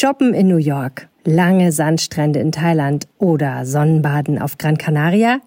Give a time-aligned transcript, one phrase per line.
[0.00, 5.40] Shoppen in New York, lange Sandstrände in Thailand oder Sonnenbaden auf Gran Canaria?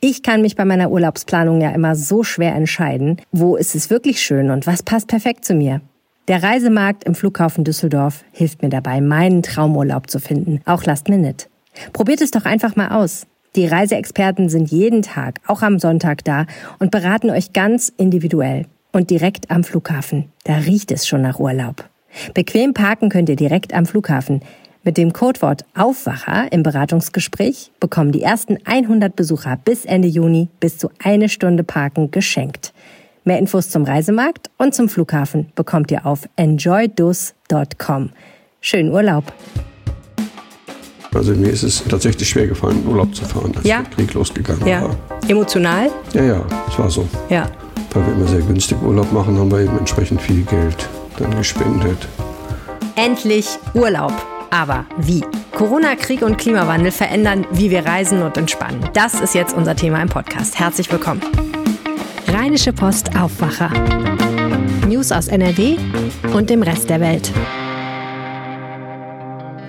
[0.00, 4.20] Ich kann mich bei meiner Urlaubsplanung ja immer so schwer entscheiden, wo ist es wirklich
[4.20, 5.82] schön und was passt perfekt zu mir.
[6.26, 11.46] Der Reisemarkt im Flughafen Düsseldorf hilft mir dabei, meinen Traumurlaub zu finden, auch Last Minute.
[11.92, 13.28] Probiert es doch einfach mal aus.
[13.54, 16.46] Die Reiseexperten sind jeden Tag, auch am Sonntag da
[16.80, 20.32] und beraten euch ganz individuell und direkt am Flughafen.
[20.42, 21.88] Da riecht es schon nach Urlaub.
[22.34, 24.40] Bequem parken könnt ihr direkt am Flughafen.
[24.84, 30.76] Mit dem Codewort Aufwacher im Beratungsgespräch bekommen die ersten 100 Besucher bis Ende Juni bis
[30.78, 32.72] zu eine Stunde Parken geschenkt.
[33.24, 38.10] Mehr Infos zum Reisemarkt und zum Flughafen bekommt ihr auf enjoydus.com.
[38.60, 39.32] Schönen Urlaub!
[41.14, 43.82] Also mir ist es tatsächlich schwer gefallen, Urlaub zu fahren, als Ja.
[43.82, 44.82] der Krieg losgegangen Ja.
[44.82, 44.96] war.
[45.28, 45.90] Emotional?
[46.14, 47.06] Ja, ja, es war so.
[47.28, 47.48] Ja.
[47.92, 50.88] Weil wir immer sehr günstig Urlaub machen, haben wir eben entsprechend viel Geld
[51.22, 52.08] dann gespendet.
[52.96, 54.12] Endlich Urlaub.
[54.50, 55.24] Aber wie?
[55.52, 58.84] Corona, Krieg und Klimawandel verändern, wie wir reisen und entspannen.
[58.92, 60.58] Das ist jetzt unser Thema im Podcast.
[60.58, 61.22] Herzlich willkommen.
[62.28, 63.70] Rheinische Post Aufwacher.
[64.86, 65.76] News aus NRW
[66.34, 67.30] und dem Rest der Welt.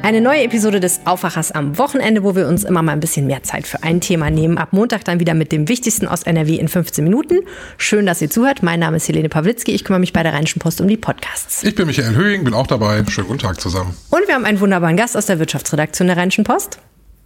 [0.03, 3.41] Eine neue Episode des Aufwachers am Wochenende, wo wir uns immer mal ein bisschen mehr
[3.43, 4.57] Zeit für ein Thema nehmen.
[4.57, 7.39] Ab Montag dann wieder mit dem Wichtigsten aus NRW in 15 Minuten.
[7.77, 8.63] Schön, dass ihr zuhört.
[8.63, 9.71] Mein Name ist Helene Pawlitzki.
[9.71, 11.63] Ich kümmere mich bei der Rheinischen Post um die Podcasts.
[11.63, 13.01] Ich bin Michael Höhing, bin auch dabei.
[13.07, 13.95] Schönen guten Tag zusammen.
[14.09, 16.79] Und wir haben einen wunderbaren Gast aus der Wirtschaftsredaktion der Rheinischen Post.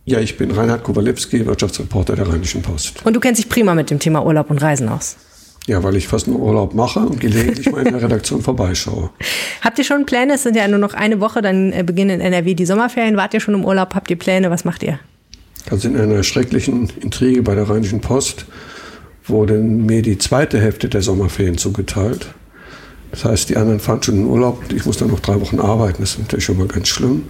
[0.06, 3.04] Ja, ich bin Reinhard Kowalewski, Wirtschaftsreporter der Rheinischen Post.
[3.04, 5.18] Und du kennst dich prima mit dem Thema Urlaub und Reisen aus.
[5.68, 9.10] Ja, weil ich fast nur Urlaub mache und gelegentlich mal in der Redaktion vorbeischaue.
[9.62, 10.36] Habt ihr schon Pläne?
[10.36, 13.18] Es sind ja nur noch eine Woche, dann äh, beginnen in NRW die Sommerferien.
[13.18, 13.94] Wart ihr schon im Urlaub?
[13.94, 14.50] Habt ihr Pläne?
[14.50, 15.00] Was macht ihr?
[15.70, 18.46] Also in einer schrecklichen Intrige bei der Rheinischen Post
[19.26, 22.28] wurde mir die zweite Hälfte der Sommerferien zugeteilt.
[23.12, 25.60] Das heißt, die anderen fahren schon in Urlaub und ich muss dann noch drei Wochen
[25.60, 25.98] arbeiten.
[26.00, 27.24] Das ist natürlich schon mal ganz schlimm.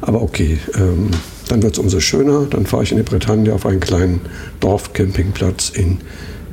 [0.00, 1.10] Aber okay, ähm,
[1.48, 2.46] dann wird es umso schöner.
[2.48, 4.20] Dann fahre ich in die Bretagne auf einen kleinen
[4.60, 5.98] Dorfcampingplatz in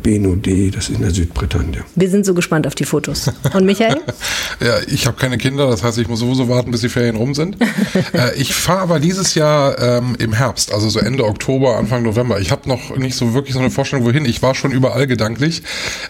[0.05, 1.83] Benodé, das ist in der Südbretagne.
[1.95, 3.31] Wir sind so gespannt auf die Fotos.
[3.53, 3.97] Und Michael?
[4.61, 7.35] Ja, ich habe keine Kinder, das heißt, ich muss sowieso warten, bis die Ferien rum
[7.35, 7.57] sind.
[8.13, 12.39] äh, ich fahre aber dieses Jahr ähm, im Herbst, also so Ende Oktober, Anfang November.
[12.39, 14.23] Ich habe noch nicht so wirklich so eine Vorstellung, wohin.
[14.23, 15.61] Ich war schon überall gedanklich.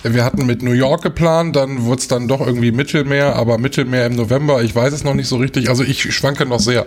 [0.04, 4.06] Wir hatten mit New York geplant, dann wurde es dann doch irgendwie Mittelmeer, aber Mittelmeer
[4.06, 5.70] im November, ich weiß es noch nicht so richtig.
[5.70, 6.82] Also ich schwanke noch sehr,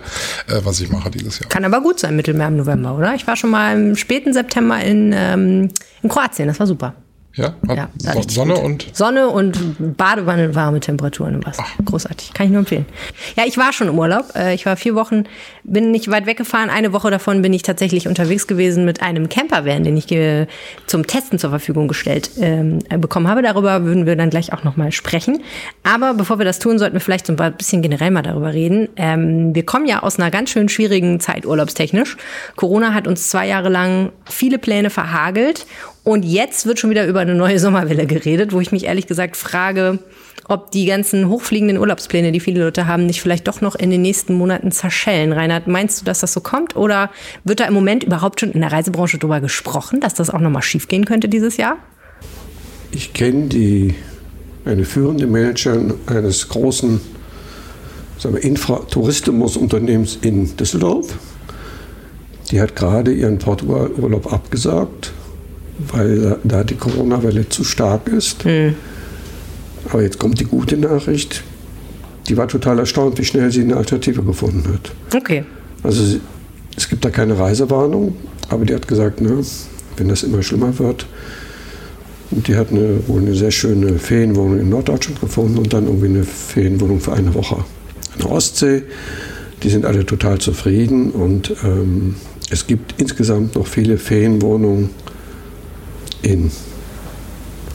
[0.47, 1.49] äh, was ich mache dieses Jahr.
[1.49, 3.15] Kann aber gut sein, Mittelmeer im November, oder?
[3.15, 5.69] Ich war schon mal im späten September in, ähm,
[6.01, 6.47] in Kroatien.
[6.47, 6.93] Das war super.
[7.35, 7.89] Ja, Ja,
[8.27, 8.63] Sonne gut.
[8.63, 11.63] und Sonne und Badewanne, warme Temperaturen im Wasser.
[11.85, 12.33] Großartig.
[12.33, 12.85] Kann ich nur empfehlen.
[13.37, 14.25] Ja, ich war schon im Urlaub.
[14.35, 15.23] Äh, Ich war vier Wochen,
[15.63, 16.69] bin nicht weit weggefahren.
[16.69, 20.07] Eine Woche davon bin ich tatsächlich unterwegs gewesen mit einem Campervan, den ich
[20.87, 23.41] zum Testen zur Verfügung gestellt ähm, äh, bekommen habe.
[23.43, 25.43] Darüber würden wir dann gleich auch nochmal sprechen.
[25.83, 28.89] Aber bevor wir das tun, sollten wir vielleicht so ein bisschen generell mal darüber reden.
[28.95, 32.17] Ähm, Wir kommen ja aus einer ganz schön schwierigen Zeit urlaubstechnisch.
[32.55, 35.65] Corona hat uns zwei Jahre lang viele Pläne verhagelt.
[36.03, 39.37] Und jetzt wird schon wieder über eine neue Sommerwelle geredet, wo ich mich ehrlich gesagt
[39.37, 39.99] frage,
[40.47, 44.01] ob die ganzen hochfliegenden Urlaubspläne, die viele Leute haben, nicht vielleicht doch noch in den
[44.01, 45.31] nächsten Monaten zerschellen.
[45.31, 46.75] Reinhard, meinst du, dass das so kommt?
[46.75, 47.11] Oder
[47.43, 50.63] wird da im Moment überhaupt schon in der Reisebranche drüber gesprochen, dass das auch nochmal
[50.63, 51.77] schiefgehen könnte dieses Jahr?
[52.91, 53.93] Ich kenne die,
[54.65, 56.99] eine führende Managerin eines großen
[58.41, 61.13] Infratourismus-Unternehmens in Düsseldorf.
[62.49, 65.13] Die hat gerade ihren Portugal-Urlaub abgesagt,
[65.91, 68.45] weil da die Corona-Welle zu stark ist.
[69.91, 71.43] Aber jetzt kommt die gute Nachricht.
[72.27, 74.91] Die war total erstaunt, wie schnell sie eine Alternative gefunden hat.
[75.15, 75.43] Okay.
[75.83, 76.21] Also sie-
[76.77, 78.15] es gibt da keine Reisewarnung,
[78.49, 79.43] aber die hat gesagt, ne,
[79.97, 81.05] wenn das immer schlimmer wird.
[82.31, 86.07] Und die hat eine, wohl eine sehr schöne Ferienwohnung in Norddeutschland gefunden und dann irgendwie
[86.07, 87.63] eine Ferienwohnung für eine Woche an
[88.21, 88.83] der Ostsee.
[89.63, 92.15] Die sind alle total zufrieden und ähm,
[92.51, 94.91] es gibt insgesamt noch viele Ferienwohnungen
[96.21, 96.51] in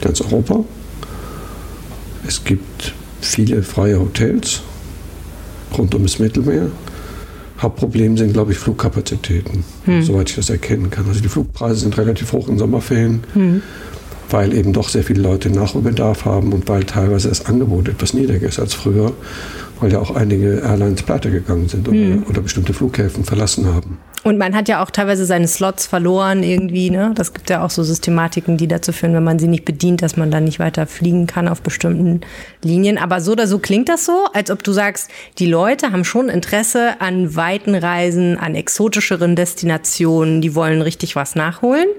[0.01, 0.63] ganz Europa.
[2.27, 4.61] Es gibt viele freie Hotels
[5.77, 6.67] rund um das Mittelmeer.
[7.59, 9.63] Hauptproblem sind, glaube ich, Flugkapazitäten,
[10.01, 11.07] soweit ich das erkennen kann.
[11.07, 13.23] Also die Flugpreise sind relativ hoch in Sommerferien,
[14.29, 18.47] weil eben doch sehr viele Leute Nachholbedarf haben und weil teilweise das Angebot etwas niedriger
[18.47, 19.13] ist als früher,
[19.79, 23.97] weil ja auch einige Airlines pleite gegangen sind oder, oder bestimmte Flughäfen verlassen haben.
[24.25, 27.11] Und man hat ja auch teilweise seine Slots verloren irgendwie, ne?
[27.13, 30.17] Das gibt ja auch so Systematiken, die dazu führen, wenn man sie nicht bedient, dass
[30.17, 32.21] man dann nicht weiter fliegen kann auf bestimmten
[32.63, 32.97] Linien.
[32.97, 36.29] Aber so oder so klingt das so, als ob du sagst, die Leute haben schon
[36.29, 41.89] Interesse an weiten Reisen, an exotischeren Destinationen, die wollen richtig was nachholen.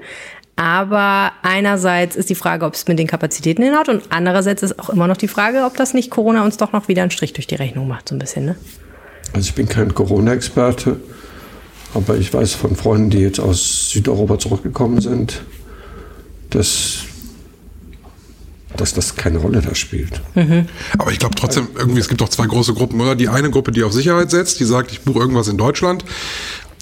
[0.56, 4.88] Aber einerseits ist die Frage, ob es mit den Kapazitäten hinhaut und andererseits ist auch
[4.88, 7.46] immer noch die Frage, ob das nicht Corona uns doch noch wieder einen Strich durch
[7.46, 8.56] die Rechnung macht, so ein bisschen, ne?
[9.34, 10.96] Also ich bin kein Corona-Experte,
[11.92, 15.42] aber ich weiß von Freunden, die jetzt aus Südeuropa zurückgekommen sind,
[16.50, 17.04] dass
[18.76, 20.20] dass das keine Rolle da spielt.
[20.34, 20.66] Mhm.
[20.98, 23.14] Aber ich glaube trotzdem, irgendwie, es gibt doch zwei große Gruppen, oder?
[23.14, 26.04] Die eine Gruppe, die auf Sicherheit setzt, die sagt, ich buche irgendwas in Deutschland.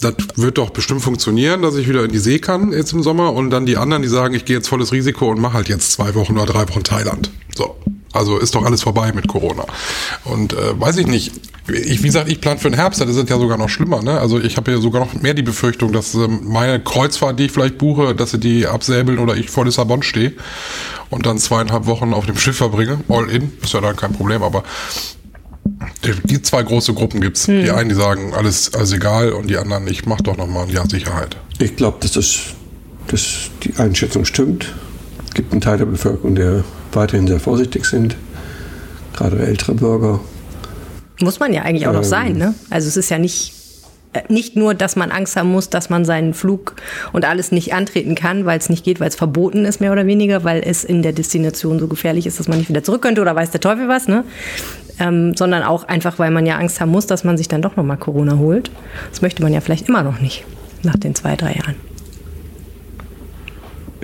[0.04, 3.32] Das wird doch bestimmt funktionieren, dass ich wieder in die See kann jetzt im Sommer.
[3.32, 5.92] Und dann die anderen, die sagen, ich gehe jetzt volles Risiko und mache halt jetzt
[5.92, 7.30] zwei Wochen oder drei Wochen Thailand.
[7.56, 7.74] So.
[8.12, 9.64] Also ist doch alles vorbei mit Corona.
[10.24, 11.32] Und äh, weiß ich nicht.
[11.66, 14.02] Ich, wie gesagt, ich plan für den Herbst, das ist ja sogar noch schlimmer.
[14.02, 14.20] Ne?
[14.20, 17.52] Also ich habe ja sogar noch mehr die Befürchtung, dass ähm, meine Kreuzfahrt, die ich
[17.52, 20.34] vielleicht buche, dass sie die absäbeln oder ich vor Lissabon stehe
[21.10, 23.00] und dann zweieinhalb Wochen auf dem Schiff verbringe.
[23.08, 24.62] All in, ist ja dann kein Problem, aber
[26.24, 27.46] die zwei große Gruppen gibt's.
[27.46, 27.62] Hm.
[27.62, 30.70] Die einen, die sagen, alles, alles egal und die anderen, ich mach doch nochmal ein
[30.70, 31.36] Jahr Sicherheit.
[31.58, 32.38] Ich glaube, dass, das,
[33.08, 34.74] dass die Einschätzung stimmt.
[35.26, 38.16] Es gibt einen Teil der Bevölkerung, der weiterhin sehr vorsichtig sind,
[39.14, 40.20] gerade ältere Bürger.
[41.20, 42.54] Muss man ja eigentlich auch ähm, noch sein, ne?
[42.70, 43.52] Also es ist ja nicht,
[44.12, 46.74] äh, nicht nur, dass man Angst haben muss, dass man seinen Flug
[47.12, 50.06] und alles nicht antreten kann, weil es nicht geht, weil es verboten ist, mehr oder
[50.06, 53.20] weniger, weil es in der Destination so gefährlich ist, dass man nicht wieder zurück könnte
[53.20, 54.24] oder weiß der Teufel was, ne?
[55.00, 57.76] Ähm, sondern auch einfach, weil man ja Angst haben muss, dass man sich dann doch
[57.76, 58.70] nochmal Corona holt.
[59.10, 60.44] Das möchte man ja vielleicht immer noch nicht
[60.84, 61.74] nach den zwei, drei Jahren.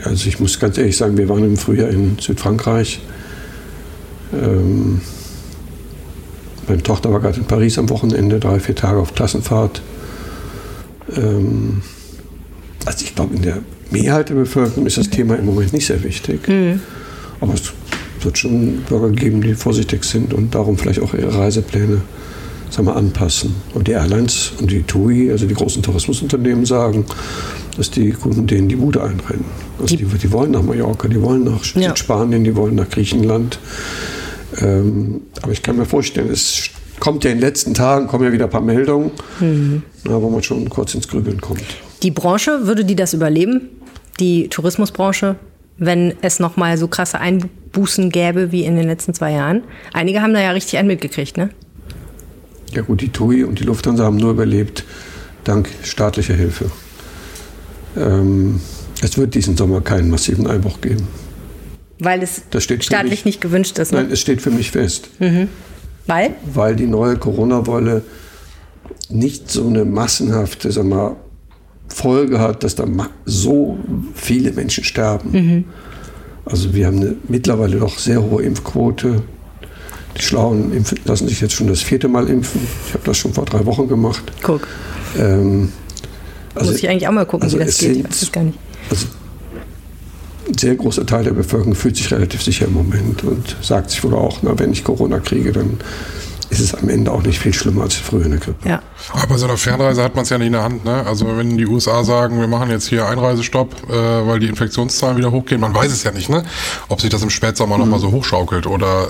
[0.04, 3.00] Also ich muss ganz ehrlich sagen, wir waren im Frühjahr in Südfrankreich.
[4.32, 5.00] Ähm,
[6.68, 9.82] meine Tochter war gerade in Paris am Wochenende, drei, vier Tage auf Klassenfahrt.
[11.16, 11.82] Ähm,
[12.86, 13.58] also ich glaube, in der
[13.90, 16.46] Mehrheit der Bevölkerung ist das Thema im Moment nicht sehr wichtig.
[16.48, 16.80] Mhm.
[17.40, 17.72] Aber es
[18.24, 22.02] wird schon Bürger geben, die vorsichtig sind und darum vielleicht auch ihre Reisepläne
[22.70, 23.54] sagen wir, anpassen.
[23.74, 27.04] Und die Airlines und die TUI, also die großen Tourismusunternehmen, sagen,
[27.76, 29.44] dass die Kunden denen die Bude einrennen.
[29.80, 31.94] Also die, die wollen nach Mallorca, die wollen nach ja.
[31.96, 33.58] Spanien, die wollen nach Griechenland.
[34.60, 38.32] Ähm, aber ich kann mir vorstellen, es kommt ja in den letzten Tagen, kommen ja
[38.32, 39.82] wieder ein paar Meldungen, mhm.
[40.04, 41.64] wo man schon kurz ins Grübeln kommt.
[42.02, 43.68] Die Branche, würde die das überleben?
[44.18, 45.36] Die Tourismusbranche,
[45.80, 49.64] wenn es nochmal so krasse Einbußen gäbe wie in den letzten zwei Jahren?
[49.92, 51.50] Einige haben da ja richtig einen mitgekriegt, ne?
[52.72, 54.84] Ja gut, die TUI und die Lufthansa haben nur überlebt
[55.42, 56.70] dank staatlicher Hilfe.
[57.96, 58.60] Ähm,
[59.02, 61.08] es wird diesen Sommer keinen massiven Einbruch geben.
[61.98, 63.92] Weil es staatlich mich, nicht gewünscht ist.
[63.92, 64.02] Ne?
[64.02, 65.08] Nein, es steht für mich fest.
[65.18, 65.48] Mhm.
[66.06, 66.34] Weil?
[66.44, 68.02] Weil die neue Corona-Wolle
[69.08, 71.16] nicht so eine massenhafte sag mal,
[71.94, 72.86] Folge hat, dass da
[73.24, 73.78] so
[74.14, 75.30] viele Menschen sterben.
[75.32, 75.64] Mhm.
[76.44, 79.22] Also wir haben eine mittlerweile doch sehr hohe Impfquote.
[80.16, 82.60] Die Schlauen impfen, lassen sich jetzt schon das vierte Mal impfen.
[82.86, 84.22] Ich habe das schon vor drei Wochen gemacht.
[84.42, 84.66] Guck.
[85.18, 85.72] Ähm,
[86.54, 87.94] also, Muss ich eigentlich auch mal gucken, also wie das geht.
[87.94, 88.58] Sind, ich weiß gar nicht.
[88.90, 89.06] Also
[90.48, 94.02] ein sehr großer Teil der Bevölkerung fühlt sich relativ sicher im Moment und sagt sich
[94.02, 95.78] wohl auch, na, wenn ich Corona kriege, dann
[96.50, 98.68] ist es am Ende auch nicht viel schlimmer als früher eine Grippe.
[98.68, 98.82] Ja.
[99.12, 100.84] Aber bei so einer Fernreise hat man es ja nicht in der Hand.
[100.84, 101.06] Ne?
[101.06, 103.92] Also wenn die USA sagen, wir machen jetzt hier Einreisestopp, äh,
[104.26, 106.42] weil die Infektionszahlen wieder hochgehen, man weiß es ja nicht, ne?
[106.88, 107.82] ob sich das im Spätsommer mhm.
[107.82, 108.66] nochmal so hochschaukelt.
[108.66, 109.06] Oder,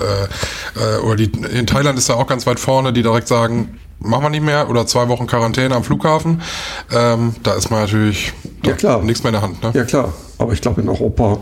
[0.77, 3.79] äh, äh, oder die, in Thailand ist da auch ganz weit vorne, die direkt sagen,
[3.99, 6.43] machen wir nicht mehr oder zwei Wochen Quarantäne am Flughafen.
[6.91, 8.33] Ähm, da ist man natürlich
[8.63, 9.01] ja, klar.
[9.01, 9.63] nichts mehr in der Hand.
[9.63, 9.71] Ne?
[9.73, 11.39] Ja klar, aber ich glaube in Europa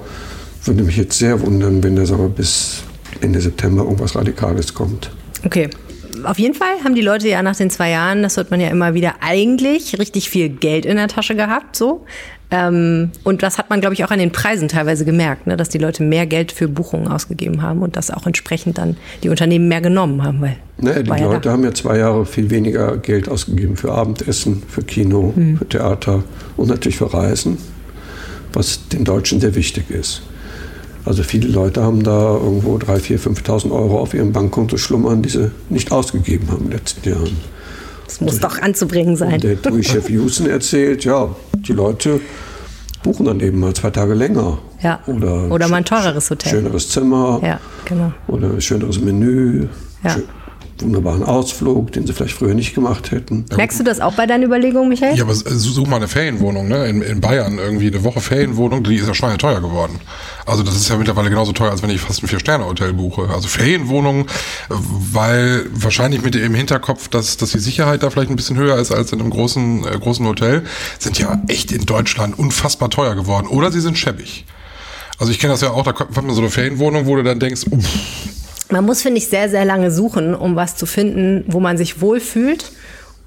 [0.63, 2.83] würde mich jetzt sehr wundern, wenn da sagen wir, bis
[3.21, 5.11] Ende September irgendwas Radikales kommt.
[5.45, 5.69] Okay.
[6.23, 8.69] Auf jeden Fall haben die Leute ja nach den zwei Jahren, das hört man ja
[8.69, 12.05] immer wieder, eigentlich richtig viel Geld in der Tasche gehabt, so.
[12.51, 15.69] Ähm, und das hat man, glaube ich, auch an den Preisen teilweise gemerkt, ne, dass
[15.69, 19.67] die Leute mehr Geld für Buchungen ausgegeben haben und dass auch entsprechend dann die Unternehmen
[19.67, 20.41] mehr genommen haben.
[20.41, 24.63] Weil naja, die Leute ja haben ja zwei Jahre viel weniger Geld ausgegeben für Abendessen,
[24.67, 25.57] für Kino, hm.
[25.57, 26.23] für Theater
[26.57, 27.59] und natürlich für Reisen,
[28.51, 30.23] was den Deutschen sehr wichtig ist.
[31.09, 35.29] Also viele Leute haben da irgendwo 3.000, 4.000, 5.000 Euro auf ihrem Bankkonto schlummern, die
[35.29, 37.35] sie nicht ausgegeben haben in den letzten Jahren.
[38.05, 39.39] Das muss doch anzubringen sein.
[39.39, 42.21] Der TUI-Chef Houston erzählt, ja, die Leute
[43.01, 44.59] buchen dann eben mal zwei Tage länger.
[44.83, 44.99] Ja.
[45.07, 46.51] Oder, oder mal ein teureres Hotel.
[46.51, 47.39] Schöneres Zimmer.
[47.43, 48.13] Ja, genau.
[48.27, 49.67] Oder ein schöneres Menü.
[50.03, 50.15] Ja
[50.81, 53.45] wunderbaren Ausflug, den sie vielleicht früher nicht gemacht hätten.
[53.55, 55.15] Merkst du das auch bei deinen Überlegungen, Michael?
[55.15, 56.87] Ja, aber such mal eine Ferienwohnung, ne?
[56.87, 59.99] In, in Bayern irgendwie eine Woche Ferienwohnung, die ist ja schweineteuer geworden.
[60.45, 63.29] Also das ist ja mittlerweile genauso teuer, als wenn ich fast ein Vier-Sterne-Hotel buche.
[63.33, 64.25] Also Ferienwohnungen,
[64.69, 68.91] weil wahrscheinlich mit dem Hinterkopf, dass, dass die Sicherheit da vielleicht ein bisschen höher ist
[68.91, 70.63] als in einem großen, äh, großen Hotel,
[70.97, 73.47] sind ja echt in Deutschland unfassbar teuer geworden.
[73.47, 74.45] Oder sie sind schäbig.
[75.19, 77.39] Also ich kenne das ja auch, da kommt man so eine Ferienwohnung, wo du dann
[77.39, 77.85] denkst, uff,
[78.69, 82.01] man muss, finde ich, sehr, sehr lange suchen, um was zu finden, wo man sich
[82.01, 82.71] wohlfühlt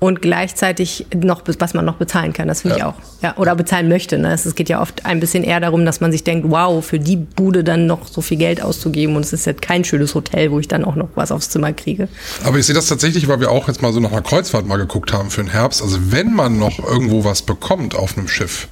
[0.02, 2.48] und gleichzeitig noch, was man noch bezahlen kann.
[2.48, 2.88] Das finde ja.
[2.88, 3.22] ich auch.
[3.22, 4.18] Ja, oder bezahlen möchte.
[4.18, 4.32] Ne?
[4.32, 7.16] Es geht ja oft ein bisschen eher darum, dass man sich denkt, wow, für die
[7.16, 10.58] Bude dann noch so viel Geld auszugeben und es ist jetzt kein schönes Hotel, wo
[10.58, 12.08] ich dann auch noch was aufs Zimmer kriege.
[12.42, 14.76] Aber ich sehe das tatsächlich, weil wir auch jetzt mal so nach einer Kreuzfahrt mal
[14.76, 15.80] geguckt haben für den Herbst.
[15.82, 18.66] Also wenn man noch irgendwo was bekommt auf einem Schiff,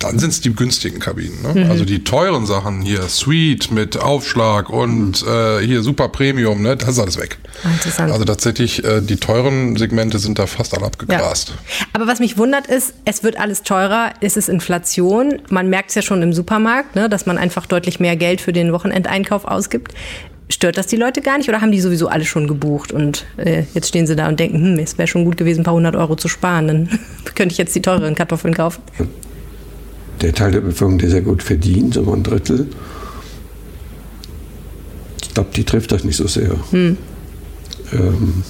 [0.00, 1.42] dann sind es die günstigen Kabinen.
[1.42, 1.64] Ne?
[1.64, 1.70] Mhm.
[1.70, 6.76] Also die teuren Sachen hier, Suite mit Aufschlag und äh, hier Super Premium, ne?
[6.76, 7.38] das ist alles weg.
[7.64, 8.12] Interessant.
[8.12, 11.50] Also tatsächlich, äh, die teuren Segmente sind da fast alle abgegrast.
[11.50, 11.86] Ja.
[11.92, 15.42] Aber was mich wundert ist, es wird alles teurer, es ist Inflation.
[15.50, 17.08] Man merkt es ja schon im Supermarkt, ne?
[17.08, 19.92] dass man einfach deutlich mehr Geld für den Wochenendeinkauf ausgibt.
[20.48, 23.64] Stört das die Leute gar nicht oder haben die sowieso alle schon gebucht und äh,
[23.72, 25.94] jetzt stehen sie da und denken, hm, es wäre schon gut gewesen, ein paar hundert
[25.94, 26.98] Euro zu sparen, dann
[27.36, 28.82] könnte ich jetzt die teureren Kartoffeln kaufen?
[30.20, 32.68] Der Teil der Bevölkerung, der sehr gut verdient, so ein Drittel,
[35.30, 36.56] ich glaube, die trifft das nicht so sehr.
[36.72, 36.96] Hm.
[37.92, 38.42] Ähm,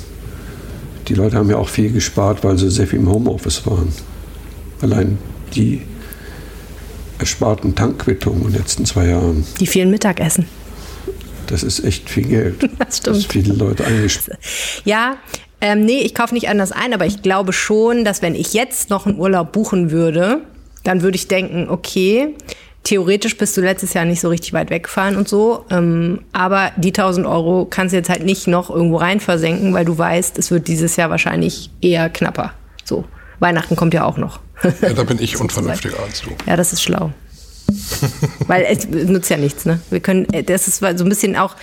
[1.08, 3.92] die Leute haben ja auch viel gespart, weil sie sehr viel im Homeoffice waren.
[4.80, 5.18] Allein
[5.54, 5.82] die
[7.18, 9.44] ersparten Tankquittungen in den letzten zwei Jahren.
[9.60, 10.46] Die vielen Mittagessen.
[11.48, 12.70] Das ist echt viel Geld.
[12.78, 13.16] Das stimmt.
[13.16, 14.38] Das viele Leute eingespart.
[14.84, 15.16] Ja,
[15.60, 18.88] ähm, nee, ich kaufe nicht anders ein, aber ich glaube schon, dass wenn ich jetzt
[18.88, 20.40] noch einen Urlaub buchen würde,
[20.84, 22.34] dann würde ich denken, okay,
[22.82, 26.88] theoretisch bist du letztes Jahr nicht so richtig weit weggefahren und so, ähm, aber die
[26.88, 30.50] 1000 Euro kannst du jetzt halt nicht noch irgendwo rein versenken, weil du weißt, es
[30.50, 32.54] wird dieses Jahr wahrscheinlich eher knapper.
[32.84, 33.04] So,
[33.38, 34.40] Weihnachten kommt ja auch noch.
[34.82, 36.30] Ja, da bin ich unvernünftiger als du.
[36.46, 37.12] Ja, das ist schlau.
[38.46, 39.80] weil es nutzt ja nichts, ne?
[39.90, 41.54] Wir können, äh, das ist so ein bisschen auch,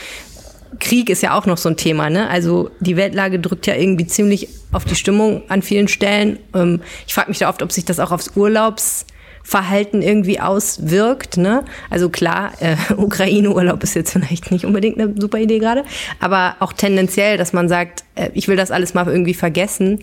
[0.79, 2.29] Krieg ist ja auch noch so ein Thema, ne?
[2.29, 6.39] Also die Weltlage drückt ja irgendwie ziemlich auf die Stimmung an vielen Stellen.
[6.53, 11.38] Ähm, ich frage mich da oft, ob sich das auch aufs Urlaubsverhalten irgendwie auswirkt.
[11.38, 11.63] Ne?
[11.89, 15.83] Also klar, äh, Ukraine-Urlaub ist jetzt vielleicht nicht unbedingt eine super Idee gerade,
[16.19, 20.00] aber auch tendenziell, dass man sagt, äh, ich will das alles mal irgendwie vergessen.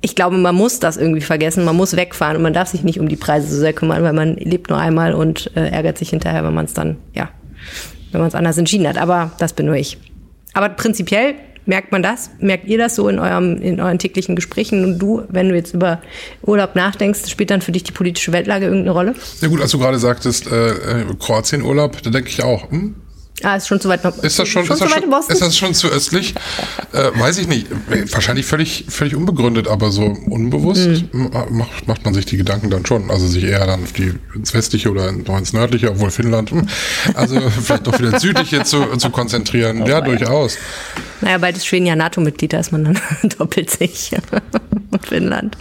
[0.00, 3.00] Ich glaube, man muss das irgendwie vergessen, man muss wegfahren und man darf sich nicht
[3.00, 6.10] um die Preise so sehr kümmern, weil man lebt nur einmal und äh, ärgert sich
[6.10, 7.30] hinterher, wenn man es dann, ja,
[8.12, 8.98] wenn man es anders entschieden hat.
[8.98, 9.98] Aber das bin nur ich.
[10.54, 11.34] Aber prinzipiell
[11.68, 12.30] Merkt man das?
[12.40, 14.84] Merkt ihr das so in, eurem, in euren täglichen Gesprächen?
[14.84, 16.00] Und du, wenn du jetzt über
[16.40, 19.14] Urlaub nachdenkst, spielt dann für dich die politische Weltlage irgendeine Rolle?
[19.42, 22.94] Ja gut, als du gerade sagtest, äh, äh Kroatien-Urlaub, da denke ich auch, hm,
[23.42, 24.04] Ah, ist schon zu weit.
[24.04, 26.34] Ist das schon, schon ist, das schon, ist das schon zu östlich?
[26.92, 27.66] Äh, weiß ich nicht.
[28.12, 31.30] Wahrscheinlich völlig, völlig unbegründet, aber so unbewusst mhm.
[31.50, 33.10] macht, macht man sich die Gedanken dann schon.
[33.10, 36.68] Also sich eher dann auf die, ins westliche oder ins nördliche, obwohl Finnland, hm,
[37.14, 39.82] also vielleicht doch wieder ins südliche zu, zu konzentrieren.
[39.82, 40.58] Oh, ja, durchaus.
[41.20, 42.98] Naja, bald ist Schweden ja NATO-Mitglied, da ist man dann
[43.38, 44.12] doppelt sich.
[44.90, 45.56] Und Finnland.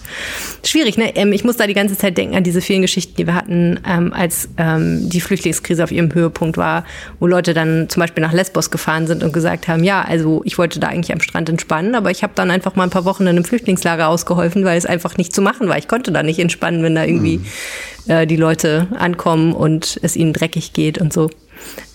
[0.64, 1.16] Schwierig, ne?
[1.16, 3.80] Ähm, ich muss da die ganze Zeit denken an diese vielen Geschichten, die wir hatten,
[3.88, 6.86] ähm, als ähm, die Flüchtlingskrise auf ihrem Höhepunkt war,
[7.20, 10.58] wo Leute dann zum Beispiel nach Lesbos gefahren sind und gesagt haben, ja, also ich
[10.58, 13.24] wollte da eigentlich am Strand entspannen, aber ich habe dann einfach mal ein paar Wochen
[13.24, 15.78] in einem Flüchtlingslager ausgeholfen, weil es einfach nicht zu machen war.
[15.78, 18.12] Ich konnte da nicht entspannen, wenn da irgendwie mhm.
[18.12, 21.30] äh, die Leute ankommen und es ihnen dreckig geht und so.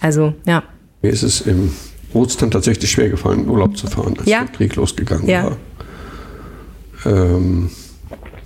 [0.00, 0.64] Also, ja.
[1.00, 1.72] Mir ist es im
[2.14, 4.40] Ostern tatsächlich schwer gefallen, in Urlaub zu fahren, als ja.
[4.40, 5.44] der Krieg losgegangen ja.
[5.44, 5.56] war.
[7.04, 7.70] Ähm,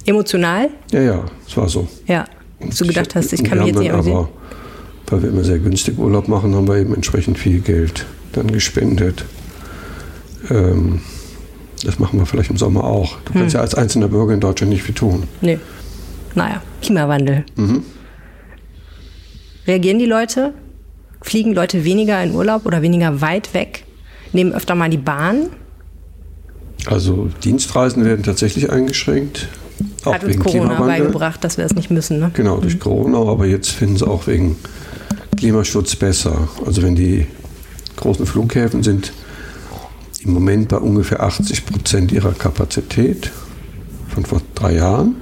[0.04, 0.70] Emotional?
[0.92, 1.88] Ja, ja, es war so.
[2.06, 2.24] Ja,
[2.60, 4.28] dass du gedacht hast, ich kann mich jetzt nicht aber,
[5.08, 9.24] weil wir immer sehr günstig Urlaub machen, haben wir eben entsprechend viel Geld dann gespendet.
[10.50, 11.00] Ähm,
[11.84, 13.18] das machen wir vielleicht im Sommer auch.
[13.24, 13.40] Du hm.
[13.40, 15.24] kannst ja als einzelner Bürger in Deutschland nicht viel tun.
[15.40, 15.58] Nee.
[16.34, 17.44] Naja, Klimawandel.
[17.56, 17.82] Mhm.
[19.66, 20.52] Reagieren die Leute?
[21.26, 23.84] Fliegen Leute weniger in Urlaub oder weniger weit weg?
[24.32, 25.50] Nehmen öfter mal die Bahn?
[26.86, 29.48] Also Dienstreisen werden tatsächlich eingeschränkt.
[30.04, 32.20] Auch Hat uns Corona beigebracht, dass wir das nicht müssen.
[32.20, 32.30] Ne?
[32.32, 32.80] Genau, durch mhm.
[32.80, 34.56] Corona, aber jetzt finden sie auch wegen
[35.36, 36.48] Klimaschutz besser.
[36.64, 37.26] Also wenn die
[37.96, 39.12] großen Flughäfen sind
[40.22, 43.32] im Moment bei ungefähr 80 Prozent ihrer Kapazität
[44.08, 45.16] von vor drei Jahren,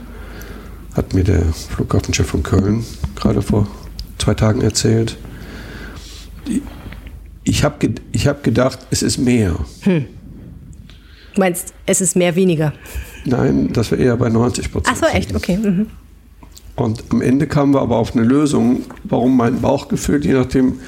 [0.94, 1.42] hat mir der
[1.74, 2.84] Flughafenchef von Köln
[3.16, 3.66] gerade vor
[4.18, 5.16] zwei Tagen erzählt.
[7.44, 9.56] Ich habe ich hab gedacht, es ist mehr.
[9.82, 10.06] Hm.
[11.34, 12.72] Du meinst, es ist mehr weniger?
[13.24, 14.96] Nein, das wäre eher bei 90 Prozent.
[14.96, 15.56] Ach so, echt, okay.
[15.56, 15.86] Mhm.
[16.76, 20.80] Und am Ende kamen wir aber auf eine Lösung, warum mein Bauchgefühl, je nachdem,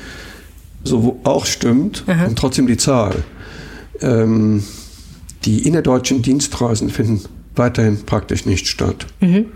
[0.85, 2.27] so auch stimmt Aha.
[2.27, 3.15] und trotzdem die Zahl.
[4.01, 4.63] Ähm,
[5.45, 7.21] die innerdeutschen Dienstreisen finden
[7.55, 9.07] weiterhin praktisch nicht statt.
[9.21, 9.47] Mhm.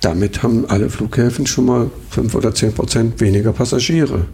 [0.00, 4.26] Damit haben alle Flughäfen schon mal 5 oder 10 Prozent weniger Passagiere.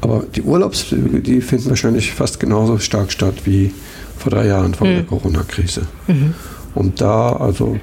[0.00, 3.72] Aber die Urlaubsflüge, die finden wahrscheinlich fast genauso stark statt wie
[4.16, 4.94] vor drei Jahren vor mhm.
[4.94, 5.82] der Corona-Krise.
[6.06, 6.34] Mhm.
[6.74, 7.78] Und da, also,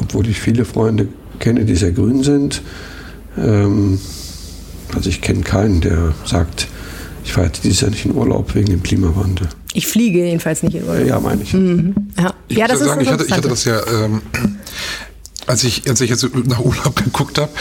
[0.00, 2.62] obwohl ich viele Freunde kenne, die sehr grün sind,
[3.36, 3.98] ähm,
[4.94, 6.68] also ich kenne keinen, der sagt,
[7.24, 9.48] ich fahre dieses Jahr nicht in Urlaub wegen dem Klimawandel.
[9.78, 11.06] Ich fliege jedenfalls nicht in Urlaub.
[11.06, 11.54] Ja, meine ich.
[11.54, 11.94] Mhm.
[12.18, 14.22] Ja, Ich ja das ja ist sagen, ich hatte, ich hatte das ja, ähm,
[15.46, 17.52] als ich, als ich jetzt nach Urlaub geguckt habe,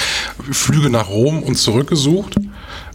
[0.52, 2.34] Flüge nach Rom und zurückgesucht,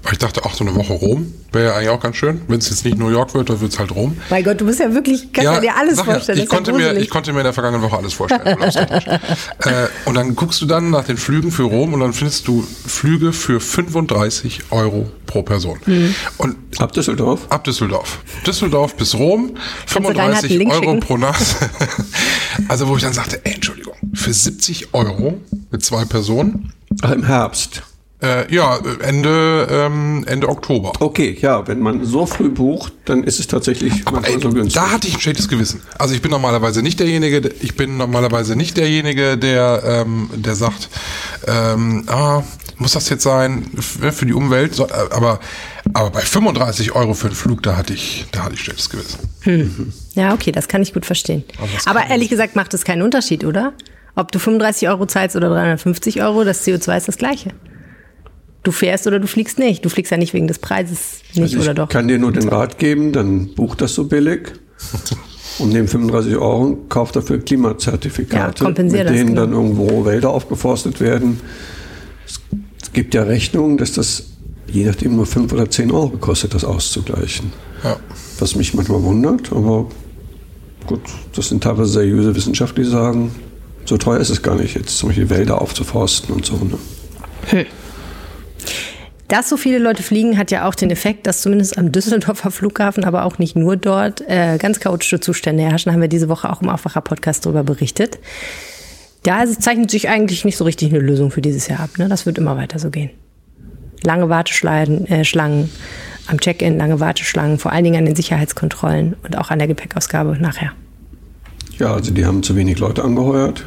[0.03, 2.41] weil ich dachte, ach, so eine Woche Rom wäre ja eigentlich auch ganz schön.
[2.49, 4.17] Wenn es jetzt nicht New York wird, dann wird es halt Rom.
[4.31, 6.39] Mein Gott, du bist ja wirklich, kannst ja, dir alles sag ja, vorstellen.
[6.39, 8.47] ich, ja konnte mir, ich konnte mir in der vergangenen Woche alles vorstellen.
[8.63, 12.67] äh, und dann guckst du dann nach den Flügen für Rom und dann findest du
[12.87, 15.79] Flüge für 35 Euro pro Person.
[15.87, 16.15] Mhm.
[16.39, 17.47] Und Ab Düsseldorf?
[17.51, 18.19] Ab Düsseldorf.
[18.47, 21.01] Düsseldorf bis Rom, du Reinhard einen 35 Link Euro schicken?
[21.01, 21.57] pro Nacht.
[22.69, 25.41] also wo ich dann sagte, ey, Entschuldigung, für 70 Euro
[25.71, 27.83] mit zwei Personen, im Herbst.
[28.23, 30.93] Äh, ja, Ende, ähm, Ende Oktober.
[31.00, 34.50] Okay, ja, wenn man so früh bucht, dann ist es tatsächlich Aber manchmal ey, so
[34.50, 34.75] günstig.
[34.75, 35.81] da hatte ich ein schlechtes Gewissen.
[35.99, 40.55] Also ich bin normalerweise nicht derjenige, der- ich bin normalerweise nicht derjenige, der, ähm, der
[40.55, 40.88] sagt,
[41.47, 42.43] ähm, ah,
[42.79, 44.75] muss das jetzt sein für die Umwelt?
[44.75, 45.41] So, äh, aber,
[45.93, 49.19] aber bei 35 Euro für einen Flug, da hatte ich, da hatte ich schlechtes Gewissen.
[50.14, 51.45] Ja, okay, das kann ich gut verstehen.
[51.75, 53.73] das Aber ehrlich gesagt macht es keinen Unterschied, oder?
[54.14, 57.50] Ob du 35 Euro zahlst oder 350 Euro, das CO2 ist das gleiche.
[58.62, 59.85] Du fährst oder du fliegst nicht.
[59.85, 61.88] Du fliegst ja nicht wegen des Preises nicht, Also ich oder doch?
[61.88, 64.52] kann dir nur den Rat geben, dann buch das so billig
[65.59, 69.40] und nimm 35 Euro und kauf dafür Klimazertifikate, Ja, mit das, denen genau.
[69.40, 71.40] dann irgendwo Wälder aufgeforstet werden.
[72.26, 72.40] Es,
[72.92, 74.25] gibt ja Rechnungen, dass das
[74.69, 77.52] je nachdem nur 5 oder 10 Euro kostet, das auszugleichen.
[77.83, 77.97] Ja.
[78.38, 79.87] Was mich manchmal wundert, aber
[80.87, 81.00] gut,
[81.35, 83.35] das sind teilweise seriöse Wissenschaftler, die sagen,
[83.87, 86.54] so teuer ist es gar nicht, jetzt zum Beispiel Wälder aufzuforsten und so.
[86.57, 87.66] Ne?
[89.33, 93.03] Dass so viele Leute fliegen, hat ja auch den Effekt, dass zumindest am Düsseldorfer Flughafen,
[93.05, 95.91] aber auch nicht nur dort, äh, ganz chaotische Zustände herrschen.
[95.91, 98.19] Haben wir diese Woche auch im Aufwacher-Podcast darüber berichtet.
[99.23, 101.97] Da zeichnet sich eigentlich nicht so richtig eine Lösung für dieses Jahr ab.
[101.97, 102.11] Ne?
[102.11, 103.09] Das wird immer weiter so gehen.
[104.03, 105.25] Lange Warteschlangen äh,
[106.27, 110.37] am Check-in, lange Warteschlangen, vor allen Dingen an den Sicherheitskontrollen und auch an der Gepäckausgabe
[110.39, 110.73] nachher.
[111.79, 113.65] Ja, also die haben zu wenig Leute angeheuert.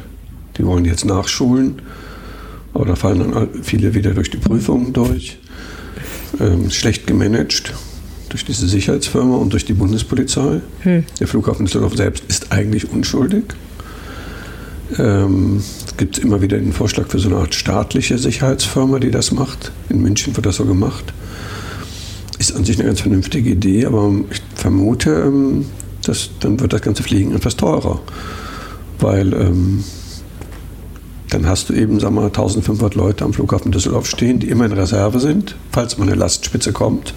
[0.58, 1.82] Die wollen jetzt nachschulen.
[2.72, 5.40] Aber da fallen dann viele wieder durch die Prüfungen durch.
[6.40, 7.72] Ähm, schlecht gemanagt
[8.28, 10.60] durch diese Sicherheitsfirma und durch die Bundespolizei.
[11.20, 13.44] Der Flughafen Düsseldorf selbst ist eigentlich unschuldig.
[14.98, 19.32] Ähm, es gibt immer wieder den Vorschlag für so eine Art staatliche Sicherheitsfirma, die das
[19.32, 19.72] macht.
[19.88, 21.12] In München wird das so gemacht.
[22.38, 25.66] Ist an sich eine ganz vernünftige Idee, aber ich vermute, ähm,
[26.04, 28.00] dass dann wird das ganze Fliegen etwas teurer.
[28.98, 29.84] Weil ähm,
[31.30, 34.72] dann hast du eben, sag mal, 1500 Leute am Flughafen Düsseldorf stehen, die immer in
[34.72, 37.14] Reserve sind, falls mal eine Lastspitze kommt.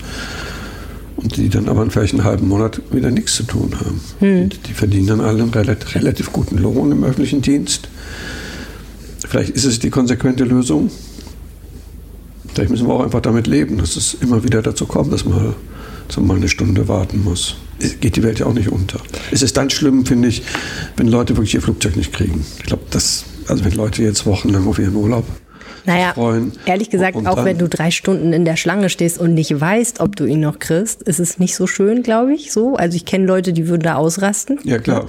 [1.15, 3.99] Und die dann aber in vielleicht einen halben Monat wieder nichts zu tun haben.
[4.45, 7.89] Und die verdienen dann alle einen relativ, relativ guten Lohn im öffentlichen Dienst.
[9.27, 10.89] Vielleicht ist es die konsequente Lösung.
[12.53, 15.55] Vielleicht müssen wir auch einfach damit leben, dass es immer wieder dazu kommt, dass man
[16.07, 17.55] so mal eine Stunde warten muss.
[17.79, 18.99] Es geht die Welt ja auch nicht unter.
[19.31, 20.43] Es ist dann schlimm, finde ich,
[20.97, 22.45] wenn Leute wirklich ihr Flugzeug nicht kriegen.
[22.57, 25.25] Ich glaube, das, also wenn Leute jetzt wochenlang auf ihren Urlaub
[25.85, 26.51] Naja, freuen.
[26.65, 29.99] ehrlich gesagt, Und auch wenn du drei Stunden in der Schlange stehst und nicht weißt,
[29.99, 32.51] ob du ihn noch kriegst, ist es nicht so schön, glaube ich.
[32.51, 34.59] So, also ich kenne Leute, die würden da ausrasten.
[34.63, 35.07] Ja, klar.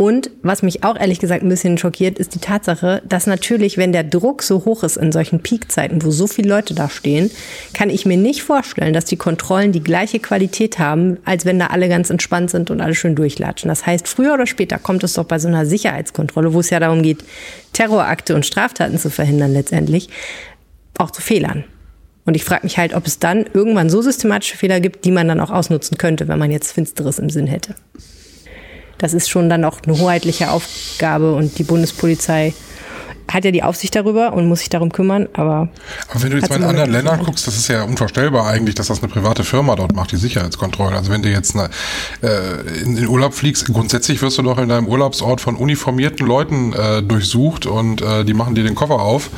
[0.00, 3.92] Und was mich auch ehrlich gesagt ein bisschen schockiert, ist die Tatsache, dass natürlich, wenn
[3.92, 7.30] der Druck so hoch ist in solchen Peakzeiten, wo so viele Leute da stehen,
[7.74, 11.66] kann ich mir nicht vorstellen, dass die Kontrollen die gleiche Qualität haben, als wenn da
[11.66, 13.68] alle ganz entspannt sind und alle schön durchlatschen.
[13.68, 16.80] Das heißt, früher oder später kommt es doch bei so einer Sicherheitskontrolle, wo es ja
[16.80, 17.22] darum geht,
[17.74, 20.08] Terrorakte und Straftaten zu verhindern letztendlich,
[20.96, 21.64] auch zu Fehlern.
[22.24, 25.28] Und ich frage mich halt, ob es dann irgendwann so systematische Fehler gibt, die man
[25.28, 27.74] dann auch ausnutzen könnte, wenn man jetzt Finsteres im Sinn hätte.
[29.00, 32.52] Das ist schon dann auch eine hoheitliche Aufgabe und die Bundespolizei
[33.30, 35.68] hat ja die Aufsicht darüber und muss sich darum kümmern, aber
[36.08, 37.26] Aber wenn du jetzt mal in anderen Ländern gemacht.
[37.26, 40.94] guckst, das ist ja unvorstellbar eigentlich, dass das eine private Firma dort macht, die Sicherheitskontrollen.
[40.94, 41.70] Also wenn du jetzt eine,
[42.22, 46.72] äh, in den Urlaub fliegst, grundsätzlich wirst du doch in deinem Urlaubsort von uniformierten Leuten
[46.72, 49.30] äh, durchsucht und äh, die machen dir den Koffer auf,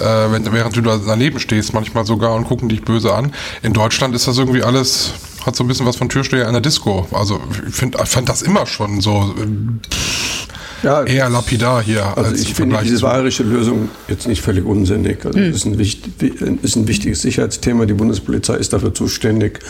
[0.00, 3.32] äh, wenn, während du da daneben stehst, manchmal sogar und gucken dich böse an.
[3.62, 5.12] In Deutschland ist das irgendwie alles,
[5.44, 7.06] hat so ein bisschen was von Türsteher einer Disco.
[7.12, 9.46] Also ich find, fand das immer schon so äh,
[10.82, 12.04] Ja, eher lapidar hier.
[12.16, 15.24] Also als ich finde diese bayerische Lösung jetzt nicht völlig unsinnig.
[15.24, 17.86] Also das ist ein, wichtig, ist ein wichtiges Sicherheitsthema.
[17.86, 19.60] Die Bundespolizei ist dafür zuständig.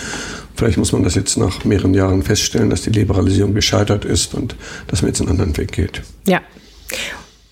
[0.55, 4.57] Vielleicht muss man das jetzt nach mehreren Jahren feststellen, dass die Liberalisierung gescheitert ist und
[4.88, 6.03] dass man jetzt einen anderen Weg geht.
[6.27, 6.40] ja.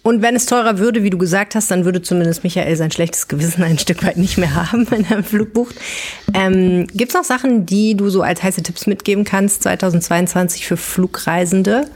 [0.06, 3.26] Und wenn es teurer würde, wie du gesagt hast, dann würde zumindest Michael sein schlechtes
[3.26, 5.74] Gewissen ein Stück weit nicht mehr haben, wenn er einen Flug bucht.
[6.32, 10.76] Ähm, Gibt es noch Sachen, die du so als heiße Tipps mitgeben kannst 2022 für
[10.76, 11.88] Flugreisende?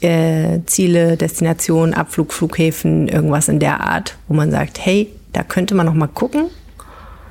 [0.00, 5.74] Äh, Ziele, Destinationen, Abflug, Flughäfen, irgendwas in der Art, wo man sagt, hey, da könnte
[5.74, 6.44] man noch mal gucken.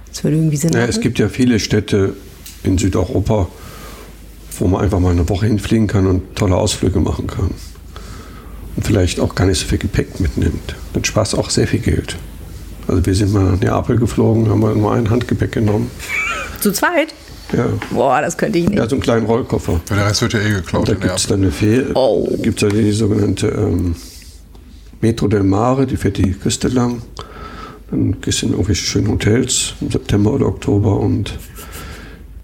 [0.09, 0.89] Das würde irgendwie Sinn Ja, machen.
[0.89, 2.15] es gibt ja viele Städte
[2.63, 3.47] in Südeuropa,
[4.59, 7.51] wo man einfach mal eine Woche hinfliegen kann und tolle Ausflüge machen kann.
[8.75, 10.75] Und vielleicht auch gar nicht so viel Gepäck mitnimmt.
[10.93, 12.17] Dann spart es auch sehr viel Geld.
[12.87, 15.89] Also wir sind mal nach Neapel geflogen, haben wir nur ein Handgepäck genommen.
[16.61, 17.13] Zu zweit?
[17.53, 17.67] Ja.
[17.91, 18.77] Boah, das könnte ich nicht.
[18.77, 19.79] Ja, so einen kleinen Rollkoffer.
[19.87, 20.87] Weil der Rest wird ja eh geklaut.
[20.87, 22.27] Da in gibt es dann eine Fähre, Oh.
[22.41, 23.95] gibt's ja die sogenannte ähm,
[25.01, 27.01] Metro del Mare, die fährt die Küste lang.
[27.91, 31.37] Dann gehst du in irgendwelche schönen Hotels im September oder Oktober und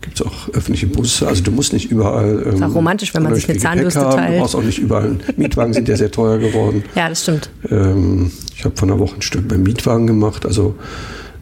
[0.02, 1.28] gibt es auch öffentliche Busse.
[1.28, 2.44] Also du musst nicht überall.
[2.46, 4.18] Ähm, Ist auch romantisch, wenn man sich eine Zahnbürste haben.
[4.18, 4.34] teilt.
[4.36, 5.16] Du brauchst auch nicht überall.
[5.38, 6.84] Mietwagen sind ja sehr teuer geworden.
[6.96, 7.50] Ja, das stimmt.
[7.70, 10.76] Ähm, ich habe vor einer Woche ein Stück beim Mietwagen gemacht, also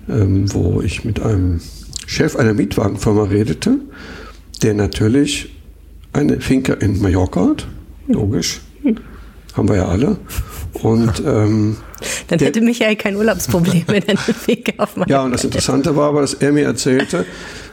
[0.09, 1.59] ähm, wo ich mit einem
[2.09, 3.81] Chef einer Mietwagenfirma redete,
[4.63, 5.55] der natürlich
[6.11, 7.67] eine Finca in Mallorca hat,
[8.07, 8.61] logisch,
[9.53, 10.17] haben wir ja alle.
[10.73, 11.77] Und ähm,
[12.27, 15.95] Dann hätte Michael kein Urlaubsproblem, wenn er einen Weg auf Mallorca ja, und das Interessante
[15.95, 17.27] war aber, dass er mir erzählte,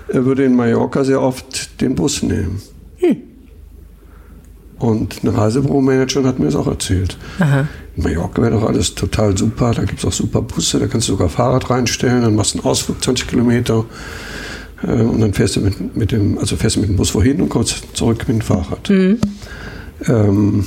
[0.08, 2.60] er würde in Mallorca sehr oft den Bus nehmen.
[4.78, 7.16] Und eine Reisebüromanagerin hat mir das auch erzählt.
[7.96, 9.72] In Mallorca wäre doch alles total super.
[9.72, 12.58] Da gibt es auch super Busse, da kannst du sogar Fahrrad reinstellen, dann machst du
[12.58, 13.86] einen Ausflug 20 Kilometer.
[14.86, 17.40] äh, Und dann fährst du mit, mit dem, also fährst du mit dem Bus wohin
[17.40, 18.90] und kommst zurück mit dem Fahrrad.
[20.08, 20.66] Ähm,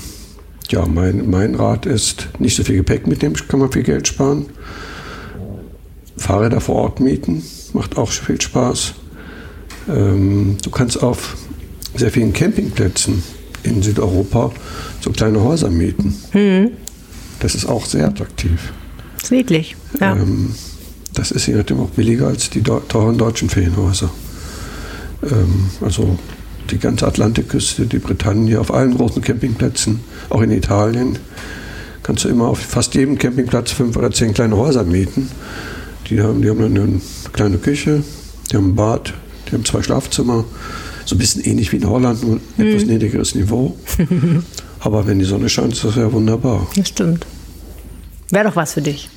[0.69, 4.47] ja, mein, mein Rat ist, nicht so viel Gepäck mitnehmen, kann man viel Geld sparen.
[6.17, 7.43] Fahrräder vor Ort mieten,
[7.73, 8.93] macht auch viel Spaß.
[9.87, 11.37] Ähm, du kannst auf
[11.95, 13.23] sehr vielen Campingplätzen
[13.63, 14.51] in Südeuropa
[15.01, 16.15] so kleine Häuser mieten.
[17.39, 18.73] Das ist auch sehr attraktiv.
[19.15, 19.75] Das ist niedlich.
[19.99, 20.15] Ja.
[20.15, 20.53] Ähm,
[21.13, 24.09] das ist je nachdem auch billiger als die teuren deutschen Ferienhäuser.
[25.23, 26.17] Ähm, also
[26.71, 31.17] die ganze Atlantikküste, die Bretagne, auf allen großen Campingplätzen, auch in Italien,
[32.03, 35.29] kannst du immer auf fast jedem Campingplatz fünf oder zehn kleine Häuser mieten.
[36.09, 37.01] Die haben, die haben eine
[37.33, 38.03] kleine Küche,
[38.51, 39.13] die haben ein Bad,
[39.47, 40.45] die haben zwei Schlafzimmer.
[41.09, 43.75] So ein bisschen ähnlich wie in Holland, nur etwas niedrigeres Niveau.
[44.79, 46.67] Aber wenn die Sonne scheint, ist das ja wunderbar.
[46.75, 47.25] Das stimmt.
[48.29, 49.09] Wäre doch was für dich.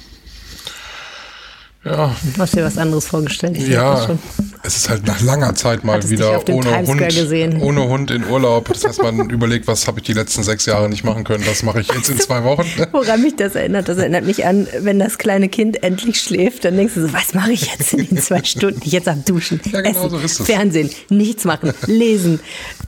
[1.84, 3.56] Ja, Du hast dir was anderes vorgestellt.
[3.56, 4.06] Ich ja.
[4.06, 4.18] schon.
[4.62, 7.60] Es ist halt nach langer Zeit mal Hattest wieder ohne Hund, gesehen.
[7.60, 8.68] ohne Hund in Urlaub.
[8.68, 11.42] Das heißt, man überlegt, was habe ich die letzten sechs Jahre nicht machen können.
[11.44, 12.64] Das mache ich jetzt in zwei Wochen.
[12.92, 16.76] Woran mich das erinnert, das erinnert mich an, wenn das kleine Kind endlich schläft, dann
[16.76, 18.80] denkst du so, was mache ich jetzt in den zwei Stunden?
[18.84, 20.46] Ich jetzt am Duschen, Ja, genau Essen, so ist es.
[20.46, 22.38] Fernsehen, nichts machen, lesen,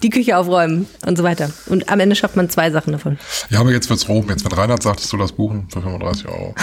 [0.04, 1.50] die Küche aufräumen und so weiter.
[1.66, 3.18] Und am Ende schafft man zwei Sachen davon.
[3.50, 4.26] Ja, aber jetzt wird's Rom.
[4.28, 6.54] Jetzt, wenn Reinhard sagt, dass du das buchen für 35 Euro.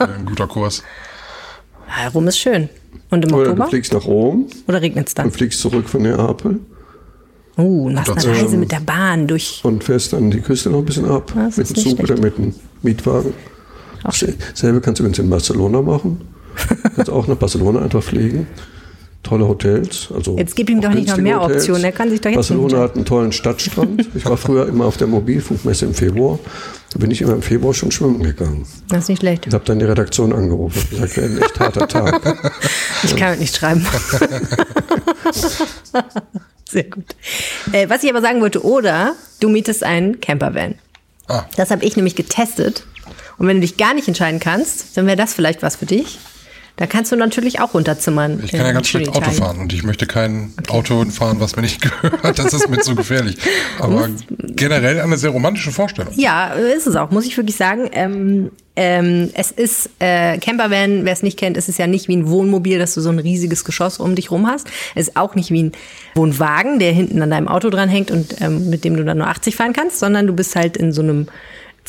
[0.00, 0.82] Ein guter Kurs.
[2.02, 2.68] Ja, Rom ist schön.
[3.10, 3.68] Und im Oder du Oktober?
[3.68, 5.26] fliegst nach Rom Oder regnet es dann?
[5.26, 6.60] und fliegst zurück von Neapel
[7.56, 9.60] Oh, und machst eine Reise mit der Bahn durch.
[9.64, 11.32] und fährst dann die Küste noch ein bisschen ab.
[11.34, 13.34] Das mit ist dem Zug oder mit dem Mietwagen.
[14.04, 14.14] Auch.
[14.54, 16.20] Selbe kannst du übrigens in Barcelona machen.
[16.96, 18.46] kannst auch nach Barcelona einfach fliegen.
[19.22, 20.08] Tolle Hotels.
[20.14, 21.58] Also Jetzt gib ihm doch nicht noch mehr Hotels.
[21.58, 21.84] Optionen.
[21.84, 24.08] Er kann sich doch jetzt Barcelona hat einen tollen Stadtstrand.
[24.14, 26.38] Ich war früher immer auf der Mobilfunkmesse im Februar.
[26.92, 28.66] Da bin ich immer im Februar schon schwimmen gegangen.
[28.88, 29.46] Das ist nicht schlecht.
[29.46, 32.52] Ich habe dann die Redaktion angerufen und gesagt, wäre ein echt harter Tag.
[33.02, 33.86] Ich kann nicht schreiben.
[36.68, 37.04] Sehr gut.
[37.72, 40.74] Äh, was ich aber sagen wollte, oder du mietest einen Campervan.
[41.28, 41.44] Ah.
[41.56, 42.84] Das habe ich nämlich getestet.
[43.38, 46.18] Und wenn du dich gar nicht entscheiden kannst, dann wäre das vielleicht was für dich.
[46.80, 48.40] Da kannst du natürlich auch runterzimmern.
[48.42, 51.60] Ich kann ja ganz schlecht Auto fahren und ich möchte kein Auto fahren, was mir
[51.60, 52.38] nicht gehört.
[52.38, 53.36] Das ist mir zu gefährlich.
[53.78, 56.14] Aber generell eine sehr romantische Vorstellung.
[56.16, 57.90] Ja, ist es auch, muss ich wirklich sagen.
[57.92, 62.16] Ähm, ähm, es ist, äh, Campervan, wer es nicht kennt, ist es ja nicht wie
[62.16, 64.66] ein Wohnmobil, dass du so ein riesiges Geschoss um dich rum hast.
[64.94, 65.72] Es ist auch nicht wie ein
[66.14, 69.26] Wohnwagen, der hinten an deinem Auto dran hängt und ähm, mit dem du dann nur
[69.26, 71.26] 80 fahren kannst, sondern du bist halt in so einem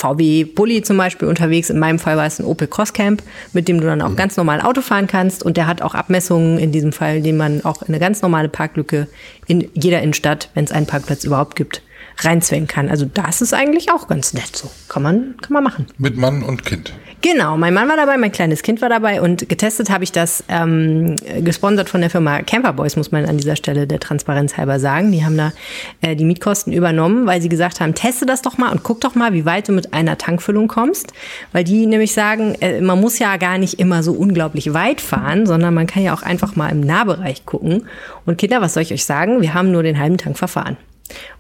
[0.02, 1.70] VW Bulli zum Beispiel unterwegs.
[1.70, 3.22] In meinem Fall war es ein Opel Crosscamp,
[3.54, 5.44] mit dem du dann auch ganz normal Auto fahren kannst.
[5.44, 8.50] Und der hat auch Abmessungen in diesem Fall, die man auch in eine ganz normale
[8.50, 9.08] Parklücke
[9.46, 11.84] in jeder Innenstadt, wenn es einen Parkplatz überhaupt gibt,
[12.18, 12.90] reinzwängen kann.
[12.90, 14.72] Also das ist eigentlich auch ganz nett so.
[14.90, 15.86] Kann man, kann man machen.
[16.00, 16.94] Mit Mann und Kind.
[17.24, 20.44] Genau, mein Mann war dabei, mein kleines Kind war dabei und getestet habe ich das,
[20.50, 25.12] ähm, gesponsert von der Firma Camperboys, muss man an dieser Stelle der Transparenz halber sagen.
[25.12, 25.54] Die haben da
[26.02, 29.14] äh, die Mietkosten übernommen, weil sie gesagt haben, teste das doch mal und guck doch
[29.14, 31.14] mal, wie weit du mit einer Tankfüllung kommst.
[31.52, 35.46] Weil die nämlich sagen, äh, man muss ja gar nicht immer so unglaublich weit fahren,
[35.46, 37.84] sondern man kann ja auch einfach mal im Nahbereich gucken.
[38.26, 39.42] Und Kinder, was soll ich euch sagen?
[39.42, 40.76] Wir haben nur den halben Tank verfahren.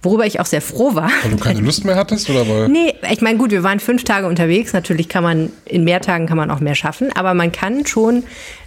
[0.02, 1.12] Worüber ich auch sehr froh war.
[1.24, 2.70] Weil du keine Lust mehr hattest oder weil?
[2.70, 4.74] Nee, ich meine, gut, wir waren fünf Tage unterwegs.
[4.74, 7.12] Natürlich kann man, in mehr Tagen kann man auch mehr schaffen.
[7.16, 8.24] Aber man kann schon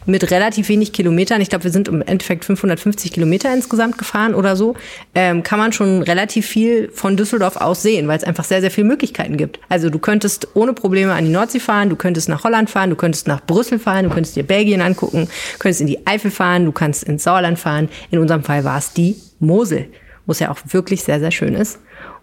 [0.07, 4.57] mit relativ wenig Kilometern, ich glaube, wir sind im Endeffekt 550 Kilometer insgesamt gefahren oder
[4.57, 4.75] so,
[5.15, 8.71] ähm, kann man schon relativ viel von Düsseldorf aus sehen, weil es einfach sehr, sehr
[8.71, 9.61] viele Möglichkeiten gibt.
[9.69, 12.97] Also du könntest ohne Probleme an die Nordsee fahren, du könntest nach Holland fahren, du
[12.97, 16.73] könntest nach Brüssel fahren, du könntest dir Belgien angucken, könntest in die Eifel fahren, du
[16.73, 17.89] kannst ins Sauerland fahren.
[18.11, 19.89] In unserem Fall war es die Mosel.
[20.27, 21.79] Wo es ja auch wirklich sehr, sehr schön ist.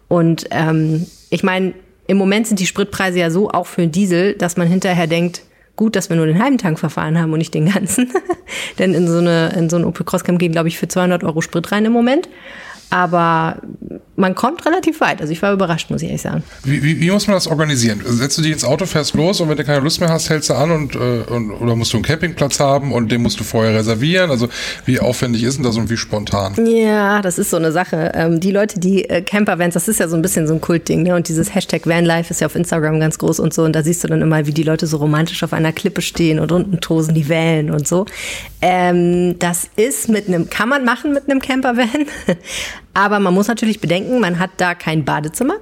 [0.07, 1.73] Und ähm, ich meine,
[2.07, 5.43] im Moment sind die Spritpreise ja so, auch für einen Diesel, dass man hinterher denkt,
[5.75, 8.11] gut, dass wir nur den halben Tank verfahren haben und nicht den ganzen.
[8.79, 11.41] Denn in so eine, in so ein Opel Crosscam gehen, glaube ich, für 200 Euro
[11.41, 12.27] Sprit rein im Moment.
[12.91, 13.57] Aber
[14.17, 15.21] man kommt relativ weit.
[15.21, 16.43] Also ich war überrascht, muss ich ehrlich sagen.
[16.63, 18.01] Wie, wie, wie muss man das organisieren?
[18.05, 20.49] Setzt du dich ins Auto, fährst los und wenn du keine Lust mehr hast, hältst
[20.49, 23.43] du an und, äh, und oder musst du einen Campingplatz haben und den musst du
[23.43, 24.29] vorher reservieren?
[24.29, 24.49] Also
[24.85, 26.53] wie aufwendig ist denn das und wie spontan?
[26.65, 28.11] Ja, das ist so eine Sache.
[28.13, 31.03] Ähm, die Leute, die äh, Campervans, das ist ja so ein bisschen so ein Kultding,
[31.03, 31.15] ne?
[31.15, 33.63] Und dieses Hashtag Vanlife ist ja auf Instagram ganz groß und so.
[33.63, 36.39] Und da siehst du dann immer, wie die Leute so romantisch auf einer Klippe stehen
[36.39, 38.05] und unten tosen die Wellen und so.
[38.61, 41.87] Ähm, das ist mit einem, kann man machen mit einem Campervan.
[42.93, 45.55] Aber man muss natürlich bedenken, man hat da kein Badezimmer.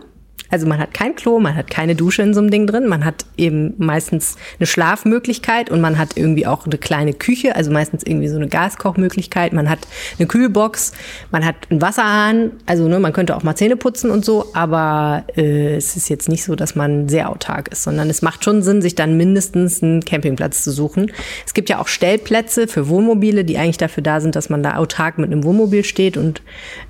[0.50, 3.06] Also man hat kein Klo, man hat keine Dusche in so einem Ding drin, man
[3.06, 8.04] hat eben meistens eine Schlafmöglichkeit und man hat irgendwie auch eine kleine Küche, also meistens
[8.04, 9.80] irgendwie so eine Gaskochmöglichkeit, man hat
[10.18, 10.94] eine Kühlbox,
[11.32, 15.24] man hat einen Wasserhahn, also ne, man könnte auch mal Zähne putzen und so, aber
[15.38, 18.64] äh, es ist jetzt nicht so, dass man sehr autark ist, sondern es macht schon
[18.64, 21.12] Sinn, sich dann mindestens einen Campingplatz zu suchen.
[21.46, 24.78] Es gibt ja auch Stellplätze für Wohnmobile, die eigentlich dafür da sind, dass man da
[24.78, 26.42] autark mit einem Wohnmobil steht und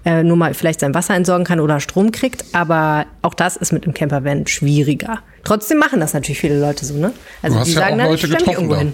[0.06, 3.71] äh, nur mal vielleicht sein Wasser entsorgen kann oder Strom kriegt, aber auch das ist
[3.71, 5.19] mit einem Campervan schwieriger.
[5.43, 7.13] Trotzdem machen das natürlich viele Leute so, ne?
[7.41, 8.79] Also du hast die ja sagen auch dann, Leute ich stell mich getroffen irgendwo da.
[8.79, 8.93] hin.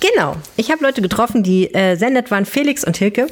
[0.00, 0.36] Genau.
[0.56, 3.26] Ich habe Leute getroffen, die äh, sehr nett waren, Felix und Hilke.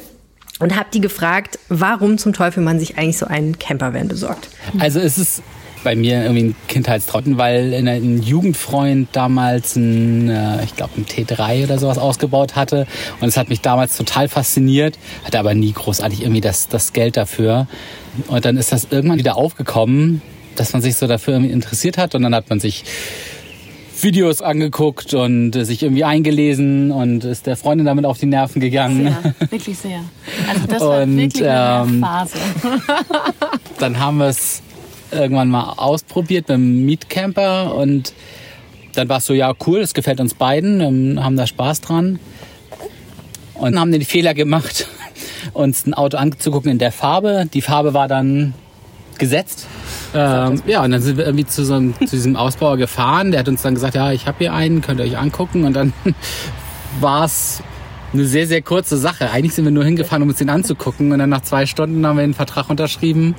[0.59, 4.47] Und habe die gefragt, warum zum Teufel man sich eigentlich so einen Campervan besorgt.
[4.79, 5.43] Also es ist
[5.85, 11.65] bei mir irgendwie ein Kindheitstrauten, weil ein Jugendfreund damals ein, äh, ich glaube, ein T3
[11.65, 12.87] oder sowas ausgebaut hatte.
[13.21, 17.15] Und es hat mich damals total fasziniert, hatte aber nie großartig irgendwie das, das Geld
[17.15, 17.67] dafür.
[18.27, 20.21] Und dann ist das irgendwann wieder aufgekommen,
[20.55, 22.15] dass man sich so dafür irgendwie interessiert hat.
[22.15, 22.83] Und dann hat man sich
[24.01, 28.59] Videos angeguckt und äh, sich irgendwie eingelesen und ist der Freundin damit auf die Nerven
[28.59, 29.15] gegangen.
[29.23, 29.99] Sehr, wirklich sehr.
[30.49, 32.37] Also das war Und, wirklich eine ähm, Phase.
[33.79, 34.61] Dann haben wir es
[35.11, 38.13] irgendwann mal ausprobiert mit dem Mietcamper und
[38.93, 42.19] dann war es so, ja cool, es gefällt uns beiden, haben da Spaß dran
[43.55, 44.87] und haben den Fehler gemacht,
[45.53, 47.47] uns ein Auto anzugucken in der Farbe.
[47.53, 48.53] Die Farbe war dann
[49.19, 49.67] gesetzt.
[50.13, 53.31] Ähm, ja, und dann sind wir irgendwie zu, so einem, zu diesem Ausbauer gefahren.
[53.31, 55.65] Der hat uns dann gesagt, ja, ich habe hier einen, könnt ihr euch angucken.
[55.65, 55.93] Und dann
[56.99, 57.61] war es
[58.13, 59.31] eine sehr, sehr kurze Sache.
[59.31, 61.11] Eigentlich sind wir nur hingefahren, um uns den anzugucken.
[61.11, 63.35] Und dann nach zwei Stunden haben wir den Vertrag unterschrieben.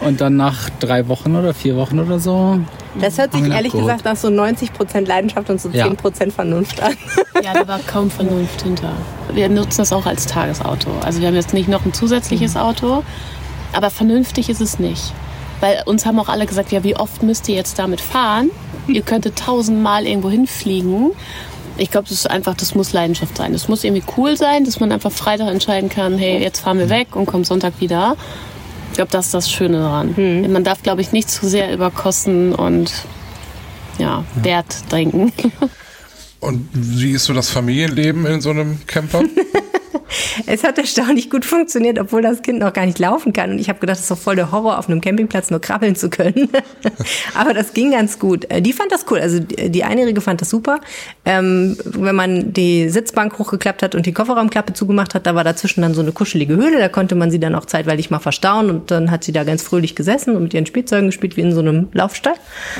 [0.00, 2.60] Und dann nach drei Wochen oder vier Wochen oder so.
[3.00, 3.84] Das hört sich ehrlich abgeholt.
[3.84, 5.86] gesagt nach so 90 Prozent Leidenschaft und so Ja.
[5.86, 6.92] 10 Prozent Vernunft an.
[7.42, 8.92] Ja, da war kaum Vernunft hinter.
[9.32, 10.90] Wir nutzen das auch als Tagesauto.
[11.04, 13.04] Also wir haben jetzt nicht noch ein zusätzliches Auto,
[13.72, 15.12] aber vernünftig ist es nicht.
[15.60, 18.50] Weil uns haben auch alle gesagt, ja, wie oft müsst ihr jetzt damit fahren?
[18.86, 21.10] Ihr könntet tausendmal irgendwo hinfliegen.
[21.76, 23.52] Ich glaube, das ist einfach, das muss Leidenschaft sein.
[23.52, 26.88] Das muss irgendwie cool sein, dass man einfach Freitag entscheiden kann, hey, jetzt fahren wir
[26.88, 28.16] weg und kommen Sonntag wieder.
[28.90, 30.14] Ich glaube, das ist das Schöne daran.
[30.50, 32.90] Man darf, glaube ich, nicht zu sehr über Kosten und
[33.98, 35.32] ja, Wert denken.
[36.40, 39.24] Und wie ist so das Familienleben in so einem Camper?
[40.46, 43.50] Es hat erstaunlich gut funktioniert, obwohl das Kind noch gar nicht laufen kann.
[43.50, 45.96] Und ich habe gedacht, das ist doch voll der Horror, auf einem Campingplatz nur krabbeln
[45.96, 46.48] zu können.
[47.34, 48.50] Aber das ging ganz gut.
[48.50, 49.18] Äh, Die fand das cool.
[49.18, 50.80] Also die Einjährige fand das super.
[51.24, 55.82] Ähm, wenn man die Sitzbank hochgeklappt hat und die Kofferraumklappe zugemacht hat, da war dazwischen
[55.82, 56.78] dann so eine kuschelige Höhle.
[56.78, 58.70] Da konnte man sie dann auch zeitweilig mal verstauen.
[58.70, 61.52] Und dann hat sie da ganz fröhlich gesessen und mit ihren Spielzeugen gespielt, wie in
[61.52, 62.34] so einem Laufstall.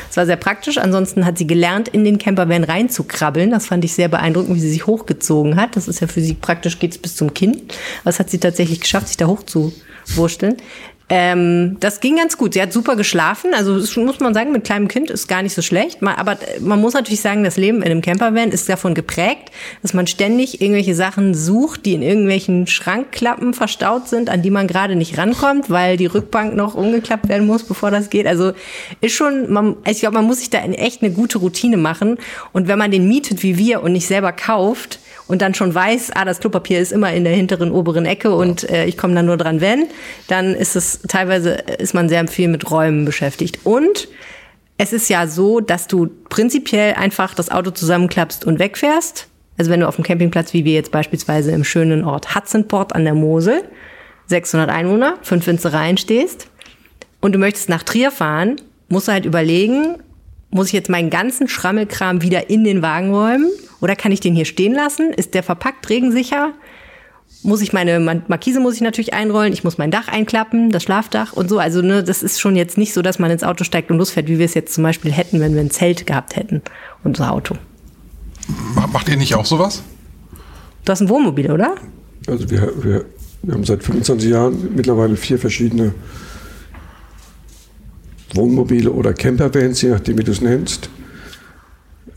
[0.08, 0.78] Das war sehr praktisch.
[0.78, 3.50] Ansonsten hat sie gelernt, in den Campervan reinzukrabbeln.
[3.50, 5.76] Das fand ich sehr beeindruckend, wie sie sich hochgezogen hat.
[5.76, 7.62] Das ist ja für sie praktisch, geht's bis zum Kinn.
[8.04, 10.56] Das hat sie tatsächlich geschafft, sich da hochzuwursteln.
[11.10, 12.52] Ähm, das ging ganz gut.
[12.52, 13.54] Sie hat super geschlafen.
[13.54, 16.02] Also muss man sagen, mit kleinem Kind ist gar nicht so schlecht.
[16.02, 20.06] Aber man muss natürlich sagen, das Leben in einem Campervan ist davon geprägt, dass man
[20.06, 25.16] ständig irgendwelche Sachen sucht, die in irgendwelchen Schrankklappen verstaut sind, an die man gerade nicht
[25.16, 28.26] rankommt, weil die Rückbank noch umgeklappt werden muss, bevor das geht.
[28.26, 28.52] Also
[29.00, 32.18] ist schon, man, ich glaube, man muss sich da echt eine gute Routine machen.
[32.52, 36.12] Und wenn man den mietet wie wir und nicht selber kauft, und dann schon weiß,
[36.14, 39.22] ah, das Klopapier ist immer in der hinteren oberen Ecke und äh, ich komme da
[39.22, 39.86] nur dran, wenn,
[40.26, 43.60] dann ist es teilweise ist man sehr viel mit Räumen beschäftigt.
[43.64, 44.08] Und
[44.78, 49.28] es ist ja so, dass du prinzipiell einfach das Auto zusammenklappst und wegfährst.
[49.58, 53.04] Also wenn du auf dem Campingplatz, wie wir jetzt beispielsweise im schönen Ort Hudsonport an
[53.04, 53.64] der Mosel,
[54.26, 56.48] 600 Einwohner, fünf Winzereien stehst
[57.20, 58.56] und du möchtest nach Trier fahren,
[58.88, 59.96] musst du halt überlegen,
[60.50, 64.34] muss ich jetzt meinen ganzen Schrammelkram wieder in den Wagen räumen oder kann ich den
[64.34, 65.12] hier stehen lassen?
[65.12, 66.52] Ist der verpackt regensicher?
[67.42, 71.34] Muss ich meine Markise muss ich natürlich einrollen, ich muss mein Dach einklappen, das Schlafdach
[71.34, 71.58] und so.
[71.58, 74.26] Also ne, das ist schon jetzt nicht so, dass man ins Auto steigt und losfährt,
[74.26, 76.62] wie wir es jetzt zum Beispiel hätten, wenn wir ein Zelt gehabt hätten,
[77.04, 77.54] unser Auto.
[78.92, 79.82] Macht ihr nicht auch sowas?
[80.84, 81.74] Du hast ein Wohnmobil, oder?
[82.26, 83.04] Also wir, wir
[83.42, 85.94] Wir haben seit 25 Jahren mittlerweile vier verschiedene
[88.34, 90.90] Wohnmobile oder Campervans, je nachdem, wie du es nennst.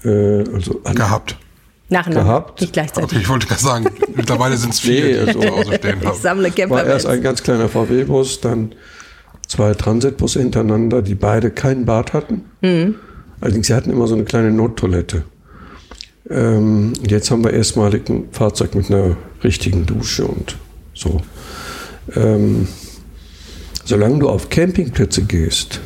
[0.04, 1.38] Äh, also Gehabt.
[1.90, 2.62] Nacheinander, Gehabt.
[2.62, 3.12] nicht gleichzeitig.
[3.12, 5.74] Okay, ich wollte gerade sagen, mittlerweile sind es vier, Nee, die ich also- zu Hause
[5.76, 7.06] stehen Ich sammle war erst Campervans.
[7.06, 8.74] ein ganz kleiner VW-Bus, dann
[9.48, 12.46] zwei Transitbusse hintereinander, die beide kein Bad hatten.
[13.42, 15.24] Allerdings sie hatten immer so eine kleine Nottoilette.
[16.30, 20.56] Ähm, jetzt haben wir erstmalig ein Fahrzeug mit einer richtigen Dusche und
[20.94, 21.20] so.
[22.16, 22.68] Ähm,
[23.84, 25.82] solange du auf Campingplätze gehst,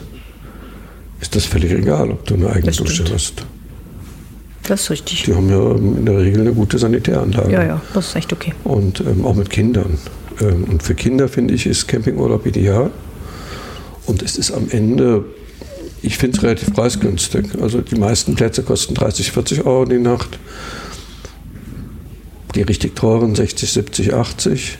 [1.25, 3.13] ist das völlig egal, ob du eine eigene Das Dusche stimmt.
[3.13, 3.45] hast.
[4.67, 5.23] Das ist richtig.
[5.23, 7.51] Die haben ja in der Regel eine gute Sanitäranlage.
[7.51, 8.53] Ja, ja, das ist echt okay.
[8.63, 9.97] Und ähm, auch mit Kindern.
[10.39, 12.91] Ähm, und für Kinder finde ich, ist Campingurlaub ideal.
[14.05, 15.25] Und es ist am Ende,
[16.03, 17.47] ich finde es relativ preisgünstig.
[17.59, 20.37] Also die meisten Plätze kosten 30, 40 Euro die Nacht.
[22.53, 24.77] Die richtig teuren 60, 70, 80.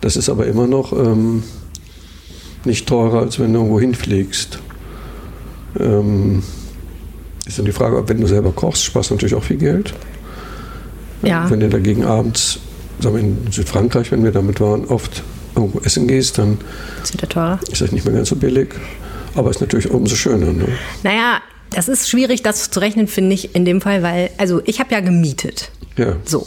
[0.00, 1.44] Das ist aber immer noch ähm,
[2.64, 4.58] nicht teurer, als wenn du irgendwo hinfliegst.
[5.80, 6.42] Ähm,
[7.46, 9.94] ist dann die Frage, ob wenn du selber kochst, sparst du natürlich auch viel Geld.
[11.22, 11.48] Ja.
[11.50, 12.58] Wenn du dagegen abends,
[13.00, 15.22] sagen wir in Südfrankreich, wenn wir damit waren, oft
[15.54, 16.58] irgendwo essen gehst, dann
[17.02, 17.60] Ist wieder teurer.
[17.70, 18.74] ist das nicht mehr ganz so billig.
[19.34, 20.52] Aber ist natürlich umso schöner.
[20.52, 20.66] Ne?
[21.02, 24.80] Naja, das ist schwierig, das zu rechnen, finde ich, in dem Fall, weil, also ich
[24.80, 25.70] habe ja gemietet.
[25.96, 26.16] Ja.
[26.24, 26.46] So.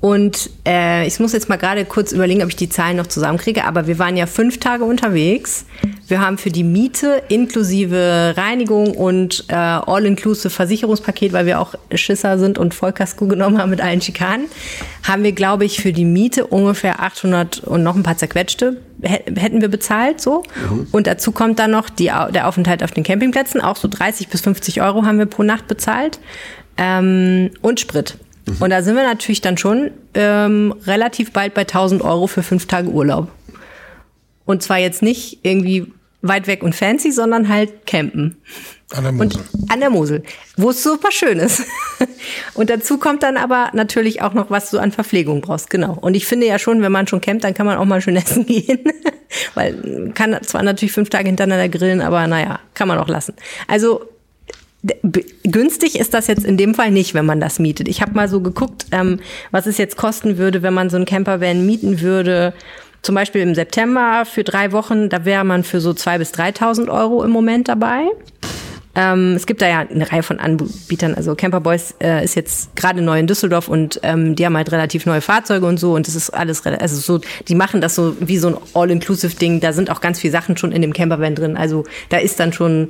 [0.00, 3.64] Und äh, ich muss jetzt mal gerade kurz überlegen, ob ich die Zahlen noch zusammenkriege,
[3.64, 5.66] aber wir waren ja fünf Tage unterwegs.
[6.10, 12.38] Wir haben für die Miete inklusive Reinigung und äh, all-inclusive Versicherungspaket, weil wir auch Schisser
[12.38, 14.46] sind und Vollkasko genommen haben mit allen Schikanen,
[15.06, 19.22] haben wir, glaube ich, für die Miete ungefähr 800 und noch ein paar zerquetschte hä-
[19.38, 20.42] hätten wir bezahlt so.
[20.92, 24.40] Und dazu kommt dann noch die, der Aufenthalt auf den Campingplätzen, auch so 30 bis
[24.42, 26.18] 50 Euro haben wir pro Nacht bezahlt
[26.76, 28.16] ähm, und Sprit.
[28.58, 32.66] Und da sind wir natürlich dann schon ähm, relativ bald bei 1000 Euro für fünf
[32.66, 33.28] Tage Urlaub.
[34.44, 38.36] Und zwar jetzt nicht irgendwie weit weg und fancy, sondern halt campen.
[38.92, 39.42] An der Und Mosel.
[39.68, 40.22] an der Mosel,
[40.56, 41.62] wo es super schön ist.
[42.54, 45.96] Und dazu kommt dann aber natürlich auch noch, was du an Verpflegung brauchst, genau.
[46.00, 48.16] Und ich finde ja schon, wenn man schon campt, dann kann man auch mal schön
[48.16, 48.80] essen gehen.
[49.54, 53.34] Weil man kann zwar natürlich fünf Tage hintereinander grillen, aber naja, kann man auch lassen.
[53.68, 54.02] Also
[55.44, 57.86] günstig ist das jetzt in dem Fall nicht, wenn man das mietet.
[57.86, 61.04] Ich habe mal so geguckt, ähm, was es jetzt kosten würde, wenn man so einen
[61.04, 62.54] Campervan mieten würde.
[63.02, 66.90] Zum Beispiel im September für drei Wochen, da wäre man für so 2.000 bis 3.000
[66.90, 68.06] Euro im Moment dabei.
[68.96, 71.14] Ähm, es gibt da ja eine Reihe von Anbietern.
[71.14, 74.72] Also Camper Boys äh, ist jetzt gerade neu in Düsseldorf und ähm, die haben halt
[74.72, 78.16] relativ neue Fahrzeuge und so und das ist alles, also so, die machen das so
[78.18, 79.60] wie so ein All-Inclusive-Ding.
[79.60, 81.56] Da sind auch ganz viele Sachen schon in dem Campervan drin.
[81.56, 82.88] Also da ist dann schon,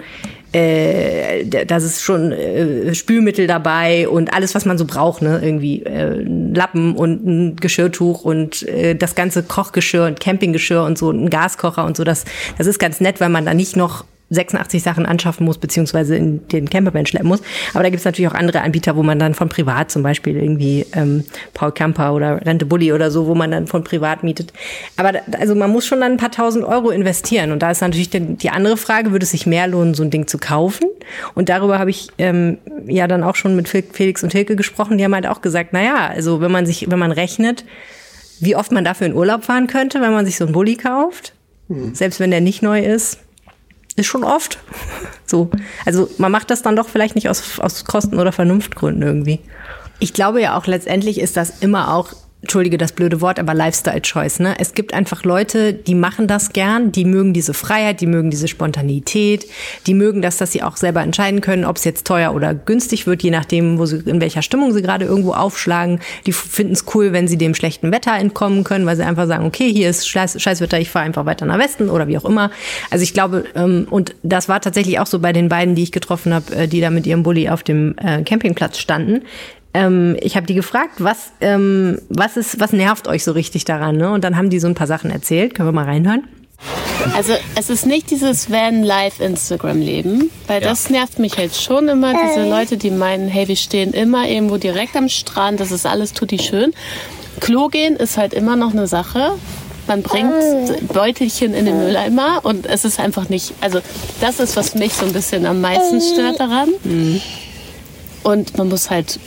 [0.52, 5.40] äh, da- das ist schon äh, Spülmittel dabei und alles, was man so braucht, ne?
[5.42, 6.14] Irgendwie äh,
[6.54, 11.84] Lappen und ein Geschirrtuch und äh, das ganze Kochgeschirr und Campinggeschirr und so, ein Gaskocher
[11.84, 12.04] und so.
[12.04, 12.24] Das,
[12.58, 16.46] das ist ganz nett, weil man da nicht noch 86 Sachen anschaffen muss, beziehungsweise in
[16.48, 17.42] den Campervan schleppen muss.
[17.74, 20.36] Aber da gibt es natürlich auch andere Anbieter, wo man dann von privat zum Beispiel
[20.36, 24.52] irgendwie ähm, Paul Camper oder Rente Bulli oder so, wo man dann von privat mietet.
[24.96, 27.50] Aber da, also man muss schon dann ein paar tausend Euro investieren.
[27.50, 30.10] Und da ist natürlich die, die andere Frage, würde es sich mehr lohnen, so ein
[30.10, 30.88] Ding zu kaufen?
[31.34, 34.96] Und darüber habe ich ähm, ja dann auch schon mit Fel- Felix und Hilke gesprochen.
[34.96, 37.64] Die haben halt auch gesagt, na ja, also wenn man sich, wenn man rechnet,
[38.38, 41.34] wie oft man dafür in Urlaub fahren könnte, wenn man sich so einen Bulli kauft,
[41.92, 43.18] selbst wenn der nicht neu ist,
[44.00, 44.58] ist schon oft.
[45.26, 45.48] So.
[45.86, 49.38] Also man macht das dann doch vielleicht nicht aus, aus Kosten- oder Vernunftgründen irgendwie.
[50.00, 54.40] Ich glaube ja auch, letztendlich ist das immer auch, entschuldige das blöde Wort, aber Lifestyle-Choice.
[54.40, 54.54] Ne?
[54.58, 58.48] Es gibt einfach Leute, die machen das gern, die mögen diese Freiheit, die mögen diese
[58.48, 59.46] Spontanität,
[59.86, 63.06] die mögen das, dass sie auch selber entscheiden können, ob es jetzt teuer oder günstig
[63.06, 66.00] wird, je nachdem, wo sie, in welcher Stimmung sie gerade irgendwo aufschlagen.
[66.26, 69.44] Die finden es cool, wenn sie dem schlechten Wetter entkommen können, weil sie einfach sagen,
[69.44, 72.50] okay, hier ist Scheiß, Scheißwetter, ich fahre einfach weiter nach Westen oder wie auch immer.
[72.90, 75.92] Also ich glaube, ähm, und das war tatsächlich auch so bei den beiden, die ich
[75.92, 79.22] getroffen habe, äh, die da mit ihrem Bulli auf dem äh, Campingplatz standen.
[79.72, 83.96] Ähm, ich habe die gefragt, was, ähm, was, ist, was nervt euch so richtig daran?
[83.96, 84.10] Ne?
[84.10, 85.54] Und dann haben die so ein paar Sachen erzählt.
[85.54, 86.24] Können wir mal reinhören?
[87.14, 92.76] Also es ist nicht dieses Van-Life-Instagram-Leben, weil das nervt mich halt schon immer, diese Leute,
[92.76, 96.74] die meinen, hey, wir stehen immer irgendwo direkt am Strand, das ist alles tutti schön.
[97.40, 99.32] Klo gehen ist halt immer noch eine Sache.
[99.86, 103.80] Man bringt Beutelchen in den Mülleimer und es ist einfach nicht, also
[104.20, 106.68] das ist, was mich so ein bisschen am meisten stört daran.
[108.22, 109.18] Und man muss halt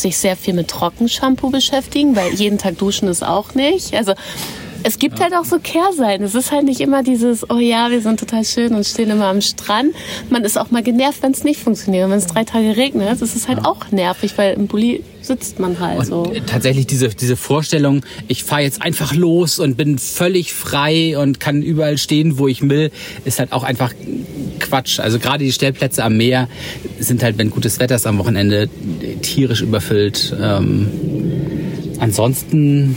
[0.00, 3.94] sich sehr viel mit Trockenshampoo beschäftigen, weil jeden Tag duschen ist auch nicht.
[3.94, 4.14] Also
[4.82, 6.24] es gibt halt auch so Kehrseiten.
[6.24, 9.26] Es ist halt nicht immer dieses, oh ja, wir sind total schön und stehen immer
[9.26, 9.94] am Strand.
[10.30, 12.04] Man ist auch mal genervt, wenn es nicht funktioniert.
[12.06, 15.58] Und wenn es drei Tage regnet, das ist halt auch nervig, weil im Bulli sitzt
[15.58, 16.22] man halt so.
[16.22, 21.40] Und tatsächlich diese, diese Vorstellung, ich fahre jetzt einfach los und bin völlig frei und
[21.40, 22.90] kann überall stehen, wo ich will,
[23.24, 23.92] ist halt auch einfach
[24.60, 25.00] Quatsch.
[25.00, 26.48] Also gerade die Stellplätze am Meer
[27.00, 28.68] sind halt, wenn gutes Wetter ist am Wochenende,
[29.22, 30.36] tierisch überfüllt.
[30.40, 30.88] Ähm,
[31.98, 32.96] ansonsten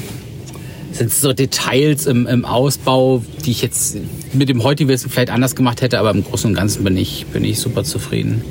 [0.91, 3.97] sind es so Details im, im Ausbau, die ich jetzt
[4.33, 7.25] mit dem heutigen Wissen vielleicht anders gemacht hätte, aber im Großen und Ganzen bin ich,
[7.27, 8.43] bin ich super zufrieden.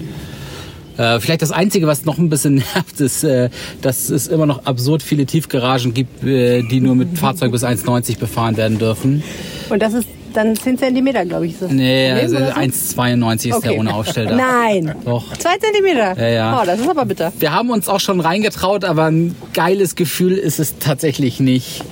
[0.97, 3.51] Äh, vielleicht das Einzige, was noch ein bisschen nervt, ist, äh,
[3.81, 8.19] dass es immer noch absurd viele Tiefgaragen gibt, äh, die nur mit Fahrzeug bis 1,90
[8.19, 9.23] befahren werden dürfen.
[9.71, 11.53] Und das ist dann 10 Zentimeter, glaube ich.
[11.55, 12.61] Ist das Nee, also oder so?
[12.61, 13.79] 1,92 ist der Okay.
[13.79, 14.37] ohne Aufstelldach.
[14.37, 14.95] Nein.
[15.05, 15.33] Doch.
[15.37, 16.19] 2 Zentimeter?
[16.21, 16.61] Ja, ja.
[16.61, 17.33] Oh, das ist aber bitter.
[17.39, 21.85] Wir haben uns auch schon reingetraut, aber ein geiles Gefühl ist es tatsächlich nicht.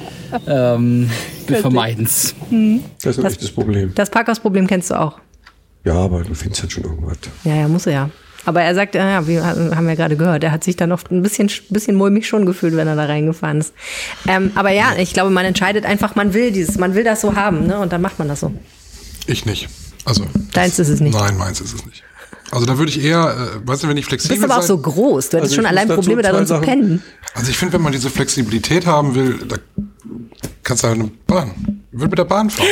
[0.47, 1.11] Ähm,
[1.47, 2.35] wir vermeiden es.
[3.03, 3.93] Das ist ein echtes Problem.
[3.95, 5.19] Das Parkhausproblem kennst du auch.
[5.85, 7.17] Ja, aber du findest halt schon irgendwas.
[7.45, 8.11] Ja, ja, muss er ja.
[8.47, 11.23] Aber er sagt, ja, wir haben ja gerade gehört, er hat sich dann oft ein
[11.23, 13.75] bisschen, bisschen mulmig schon gefühlt, wenn er da reingefahren ist.
[14.27, 17.37] Ähm, aber ja, ich glaube, man entscheidet einfach, man will dieses, man will das so
[17.37, 17.79] haben, ne?
[17.79, 18.53] Und dann macht man das so.
[19.27, 19.69] Ich nicht.
[20.07, 20.25] Also.
[20.55, 21.15] Deins ist es nicht.
[21.15, 22.03] Nein, meins ist es nicht.
[22.51, 24.63] Also da würde ich eher, äh, weißt du, wenn ich Du flexibel bist aber auch
[24.63, 25.29] sein- so groß.
[25.29, 27.03] Du hättest Also schon allein Probleme darin zu pennen.
[27.35, 29.57] Also ich finde, wenn man diese Flexibilität haben will, da
[30.63, 31.83] kannst du halt eine Bahn.
[31.93, 32.69] Ich würde mit der Bahn fahren.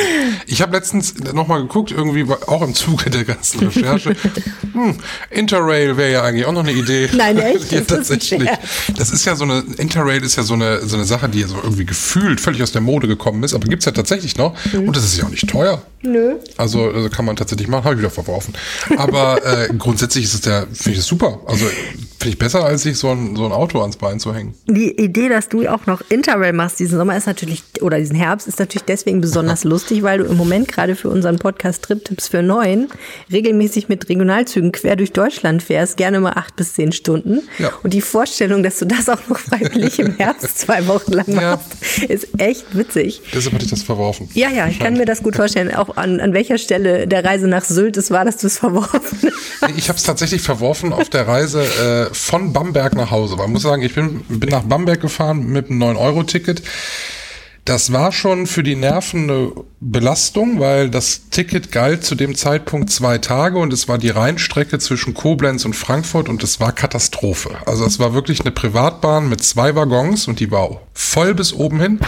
[0.47, 4.15] Ich habe letztens nochmal geguckt, irgendwie auch im Zuge der ganzen Recherche.
[4.73, 4.95] hm,
[5.29, 7.09] Interrail wäre ja eigentlich auch noch eine Idee.
[7.13, 7.71] Nein, echt?
[7.71, 8.43] ja, Das tatsächlich.
[8.43, 8.59] Scherz.
[8.97, 11.47] Das ist ja so eine, Interrail ist ja so eine, so eine Sache, die ja
[11.47, 14.55] so irgendwie gefühlt völlig aus der Mode gekommen ist, aber gibt's ja tatsächlich noch.
[14.73, 15.77] Und das ist ja auch nicht teuer.
[15.77, 15.89] Mhm.
[16.01, 16.35] Nö.
[16.57, 18.53] Also, also kann man tatsächlich machen, habe ich wieder verworfen.
[18.97, 21.39] Aber äh, grundsätzlich ist es ja, finde ich das super.
[21.45, 24.53] Also finde ich besser, als sich so ein, so ein Auto ans Bein zu hängen.
[24.67, 28.47] Die Idee, dass du auch noch Interrail machst diesen Sommer ist natürlich, oder diesen Herbst,
[28.47, 32.41] ist natürlich deswegen besonders lustig, weil du im Moment gerade für unseren Podcast Trip-Tipps für
[32.41, 32.87] Neun
[33.31, 37.41] regelmäßig mit Regionalzügen quer durch Deutschland fährst, gerne mal acht bis zehn Stunden.
[37.59, 37.71] Ja.
[37.83, 41.51] Und die Vorstellung, dass du das auch noch freiwillig im Herbst zwei Wochen lang Ja.
[41.57, 43.21] machst, ist echt witzig.
[43.33, 44.29] Deshalb hatte ich das verworfen.
[44.33, 45.73] Ja, ja, ich kann mir das gut vorstellen.
[45.75, 49.19] Auch an, an welcher Stelle der Reise nach Sylt es war, dass du es verworfen
[49.61, 49.77] hast.
[49.77, 51.61] Ich habe es tatsächlich verworfen auf der Reise
[52.09, 53.35] äh, von Bamberg nach Hause.
[53.35, 56.61] Man muss sagen, ich bin, bin nach Bamberg gefahren mit einem 9-Euro-Ticket.
[57.65, 62.89] Das war schon für die Nerven eine Belastung, weil das Ticket galt zu dem Zeitpunkt
[62.89, 67.51] zwei Tage und es war die Rheinstrecke zwischen Koblenz und Frankfurt und es war Katastrophe.
[67.65, 71.79] Also es war wirklich eine Privatbahn mit zwei Waggons und die war voll bis oben
[71.79, 71.99] hin.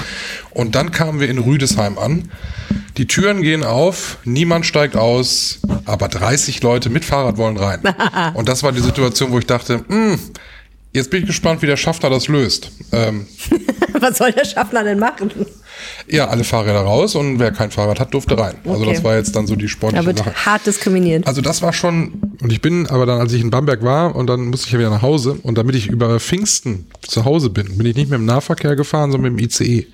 [0.52, 2.30] Und dann kamen wir in Rüdesheim an.
[2.98, 7.82] Die Türen gehen auf, niemand steigt aus, aber 30 Leute mit Fahrrad wollen rein.
[8.34, 10.20] Und das war die Situation, wo ich dachte, hm,
[10.94, 12.72] jetzt bin ich gespannt, wie der Schaffner das löst.
[12.92, 13.28] Ähm,
[14.00, 15.32] Was soll der Schaffner denn machen?
[16.08, 18.56] ja, alle Fahrräder raus und wer kein Fahrrad hat, durfte rein.
[18.66, 18.94] Also Okay.
[18.94, 20.34] das war jetzt dann so die Da sportliche wird Sache.
[20.46, 21.26] hart diskriminiert.
[21.28, 24.28] Also das war schon, und ich bin aber dann, als ich in Bamberg war und
[24.28, 27.78] dann musste ich ja wieder nach Hause und damit ich über Pfingsten zu Hause bin,
[27.78, 29.88] bin ich nicht mit dem Nahverkehr gefahren, sondern mit dem ICE.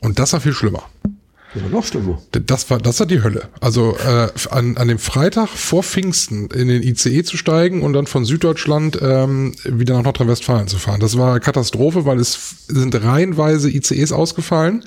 [0.00, 0.84] Und das war viel schlimmer.
[1.56, 2.22] Das war noch schlimmer.
[2.32, 3.48] Das war, das war die Hölle.
[3.62, 8.06] Also äh, an, an dem Freitag vor Pfingsten in den ICE zu steigen und dann
[8.06, 11.00] von Süddeutschland ähm, wieder nach Nordrhein-Westfalen zu fahren.
[11.00, 14.84] Das war Katastrophe, weil es sind reihenweise ICEs ausgefallen.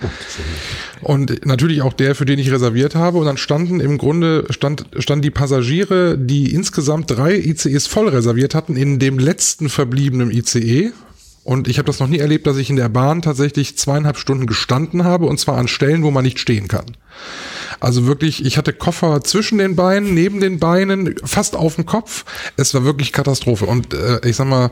[1.01, 3.17] Und natürlich auch der, für den ich reserviert habe.
[3.17, 8.53] Und dann standen im Grunde, stand, standen die Passagiere, die insgesamt drei ICEs voll reserviert
[8.53, 10.91] hatten, in dem letzten verbliebenen ICE.
[11.49, 14.45] Und ich habe das noch nie erlebt, dass ich in der Bahn tatsächlich zweieinhalb Stunden
[14.45, 16.95] gestanden habe und zwar an Stellen, wo man nicht stehen kann.
[17.79, 22.23] Also wirklich, ich hatte Koffer zwischen den Beinen, neben den Beinen, fast auf dem Kopf.
[22.55, 23.65] Es war wirklich Katastrophe.
[23.65, 24.69] Und äh, ich sag mal,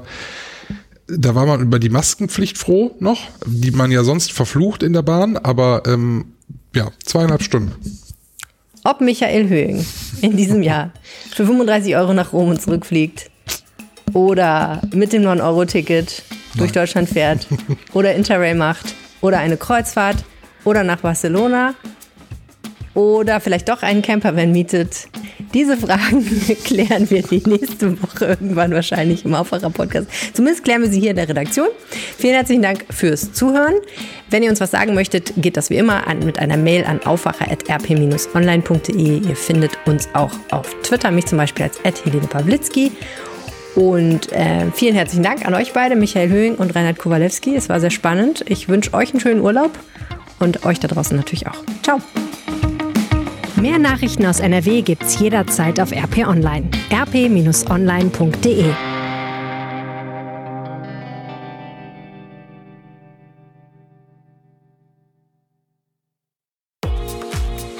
[1.07, 5.01] da war man über die Maskenpflicht froh noch, die man ja sonst verflucht in der
[5.01, 6.25] Bahn, aber ähm,
[6.75, 7.73] ja, zweieinhalb Stunden.
[8.84, 9.84] Ob Michael Höhing
[10.21, 10.91] in diesem Jahr
[11.32, 13.32] für 35 Euro nach Rom und zurückfliegt
[14.13, 16.21] oder mit dem 9-Euro-Ticket
[16.57, 17.47] durch Deutschland fährt
[17.93, 20.23] oder Interrail macht oder eine Kreuzfahrt
[20.63, 21.73] oder nach Barcelona
[22.97, 25.07] oder vielleicht doch einen Campervan mietet.
[25.53, 26.25] Diese Fragen
[26.65, 30.07] klären wir die nächste Woche irgendwann wahrscheinlich im Aufwacher-Podcast.
[30.33, 31.67] Zumindest klären wir sie hier in der Redaktion.
[32.17, 33.75] Vielen herzlichen Dank fürs Zuhören.
[34.31, 36.99] Wenn ihr uns was sagen möchtet, geht das wie immer an, mit einer Mail an
[37.03, 39.29] aufwacher.rp-online.de.
[39.29, 42.91] Ihr findet uns auch auf Twitter, mich zum Beispiel als Helene Pawlitzki.
[43.78, 47.55] Und äh, vielen herzlichen Dank an euch beide, Michael Höhing und Reinhard Kowalewski.
[47.55, 48.43] Es war sehr spannend.
[48.47, 49.69] Ich wünsche euch einen schönen Urlaub
[50.39, 51.63] und euch da draußen natürlich auch.
[51.84, 51.99] Ciao.
[53.61, 56.67] Mehr Nachrichten aus NRW gibt's jederzeit auf RP Online.
[56.91, 58.65] rp-online.de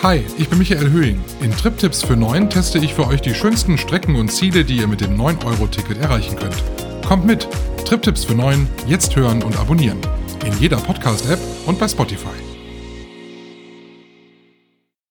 [0.04, 1.20] Hi, ich bin Michael Höhing.
[1.42, 4.88] In Triptipps für 9 teste ich für euch die schönsten Strecken und Ziele, die ihr
[4.88, 6.64] mit dem 9-Euro-Ticket erreichen könnt.
[7.04, 7.48] Kommt mit!
[7.84, 10.00] Triptipps für Neuen jetzt hören und abonnieren.
[10.46, 12.47] In jeder Podcast-App und bei Spotify.